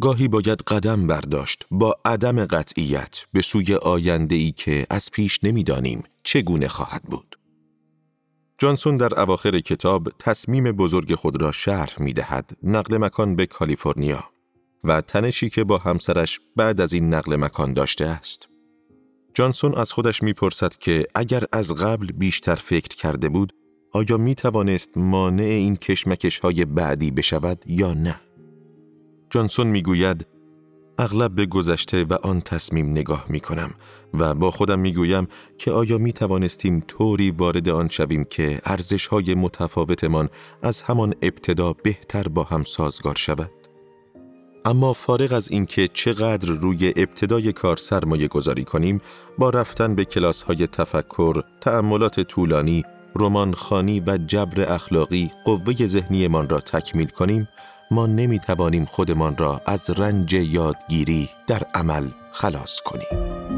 گاهی 0.00 0.28
باید 0.28 0.62
قدم 0.62 1.06
برداشت 1.06 1.66
با 1.70 1.96
عدم 2.04 2.44
قطعیت 2.44 3.24
به 3.32 3.42
سوی 3.42 3.74
آینده 3.74 4.34
ای 4.34 4.52
که 4.52 4.86
از 4.90 5.10
پیش 5.10 5.44
نمی‌دانیم 5.44 6.02
چگونه 6.22 6.68
خواهد 6.68 7.02
بود. 7.02 7.36
جانسون 8.60 8.96
در 8.96 9.20
اواخر 9.20 9.60
کتاب 9.60 10.08
تصمیم 10.18 10.72
بزرگ 10.72 11.14
خود 11.14 11.42
را 11.42 11.52
شرح 11.52 12.02
می 12.02 12.12
دهد 12.12 12.50
نقل 12.62 12.96
مکان 12.96 13.36
به 13.36 13.46
کالیفرنیا 13.46 14.24
و 14.84 15.00
تنشی 15.00 15.50
که 15.50 15.64
با 15.64 15.78
همسرش 15.78 16.40
بعد 16.56 16.80
از 16.80 16.92
این 16.92 17.14
نقل 17.14 17.36
مکان 17.36 17.72
داشته 17.72 18.06
است. 18.06 18.48
جانسون 19.34 19.74
از 19.74 19.92
خودش 19.92 20.22
می‌پرسد 20.22 20.76
که 20.76 21.06
اگر 21.14 21.44
از 21.52 21.74
قبل 21.74 22.06
بیشتر 22.12 22.54
فکر 22.54 22.96
کرده 22.96 23.28
بود 23.28 23.52
آیا 23.92 24.16
می 24.16 24.34
توانست 24.34 24.98
مانع 24.98 25.42
این 25.42 25.76
کشمکش 25.76 26.38
های 26.38 26.64
بعدی 26.64 27.10
بشود 27.10 27.64
یا 27.66 27.94
نه؟ 27.94 28.20
جانسون 29.30 29.66
می‌گوید 29.66 30.26
اغلب 30.98 31.34
به 31.34 31.46
گذشته 31.46 32.04
و 32.04 32.14
آن 32.22 32.40
تصمیم 32.40 32.90
نگاه 32.90 33.24
می 33.28 33.40
کنم 33.40 33.74
و 34.14 34.34
با 34.34 34.50
خودم 34.50 34.78
می 34.78 34.92
گویم 34.92 35.28
که 35.58 35.70
آیا 35.70 35.98
می 35.98 36.12
توانستیم 36.12 36.80
طوری 36.80 37.30
وارد 37.30 37.68
آن 37.68 37.88
شویم 37.88 38.24
که 38.24 38.60
ارزش 38.64 39.06
های 39.06 39.34
متفاوتمان 39.34 40.28
از 40.62 40.82
همان 40.82 41.14
ابتدا 41.22 41.72
بهتر 41.72 42.28
با 42.28 42.42
هم 42.42 42.64
سازگار 42.64 43.14
شود؟ 43.14 43.50
اما 44.64 44.92
فارغ 44.92 45.32
از 45.32 45.50
اینکه 45.50 45.88
چقدر 45.88 46.48
روی 46.48 46.92
ابتدای 46.96 47.52
کار 47.52 47.76
سرمایه 47.76 48.28
گذاری 48.28 48.64
کنیم 48.64 49.00
با 49.38 49.50
رفتن 49.50 49.94
به 49.94 50.04
کلاس 50.04 50.42
های 50.42 50.66
تفکر، 50.66 51.42
تأملات 51.60 52.20
طولانی، 52.20 52.84
رمان 53.16 53.54
خانی 53.54 54.00
و 54.00 54.18
جبر 54.26 54.72
اخلاقی 54.72 55.30
قوه 55.44 55.86
ذهنیمان 55.86 56.48
را 56.48 56.60
تکمیل 56.60 57.08
کنیم 57.08 57.48
ما 57.90 58.06
نمی 58.06 58.38
توانیم 58.38 58.84
خودمان 58.84 59.36
را 59.36 59.60
از 59.66 59.90
رنج 59.90 60.32
یادگیری 60.32 61.30
در 61.46 61.62
عمل 61.74 62.08
خلاص 62.32 62.80
کنیم. 62.80 63.57